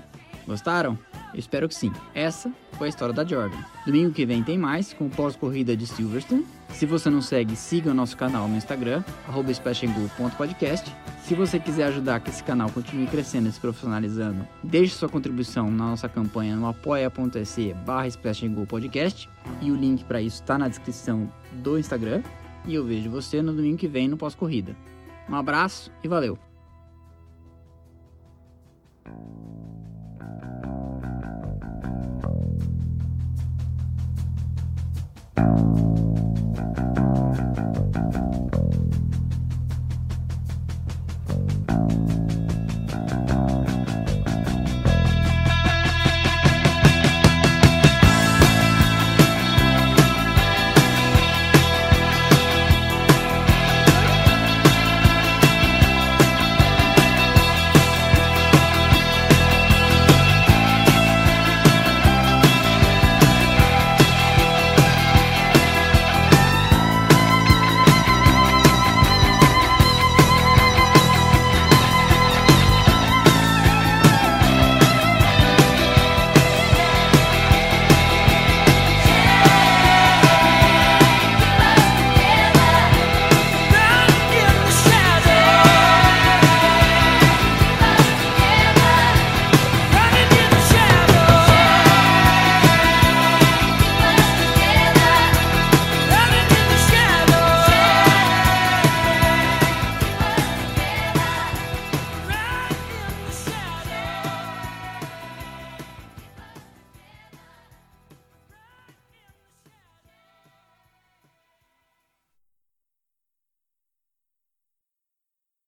Gostaram? 0.48 0.98
Eu 1.34 1.38
espero 1.38 1.68
que 1.68 1.74
sim. 1.74 1.92
Essa 2.14 2.50
foi 2.72 2.86
a 2.86 2.88
história 2.88 3.14
da 3.14 3.22
Jordan. 3.22 3.58
Domingo 3.84 4.12
que 4.12 4.24
vem 4.24 4.42
tem 4.42 4.56
mais 4.56 4.94
com 4.94 5.06
pós-corrida 5.10 5.76
de 5.76 5.86
Silverstone. 5.86 6.46
Se 6.70 6.86
você 6.86 7.10
não 7.10 7.20
segue, 7.20 7.54
siga 7.54 7.90
o 7.90 7.94
nosso 7.94 8.16
canal 8.16 8.48
no 8.48 8.56
Instagram, 8.56 9.04
@splashengol.podcast. 9.50 10.90
Se 11.22 11.34
você 11.34 11.60
quiser 11.60 11.88
ajudar 11.88 12.20
que 12.20 12.30
esse 12.30 12.42
canal 12.42 12.70
continue 12.70 13.06
crescendo 13.06 13.50
e 13.50 13.52
se 13.52 13.60
profissionalizando, 13.60 14.48
deixe 14.64 14.94
sua 14.94 15.08
contribuição 15.08 15.70
na 15.70 15.90
nossa 15.90 16.08
campanha 16.08 16.56
no 16.56 16.66
apoia.se 16.66 17.74
barra 17.84 18.08
Podcast. 18.66 19.28
E 19.60 19.70
o 19.70 19.76
link 19.76 20.02
para 20.04 20.22
isso 20.22 20.40
está 20.40 20.56
na 20.56 20.68
descrição 20.68 21.30
do 21.62 21.78
Instagram. 21.78 22.22
E 22.66 22.74
eu 22.74 22.86
vejo 22.86 23.10
você 23.10 23.42
no 23.42 23.52
domingo 23.52 23.76
que 23.76 23.86
vem 23.86 24.08
no 24.08 24.16
pós-corrida. 24.16 24.74
Um 25.28 25.34
abraço 25.34 25.92
e 26.02 26.08
valeu! 26.08 26.38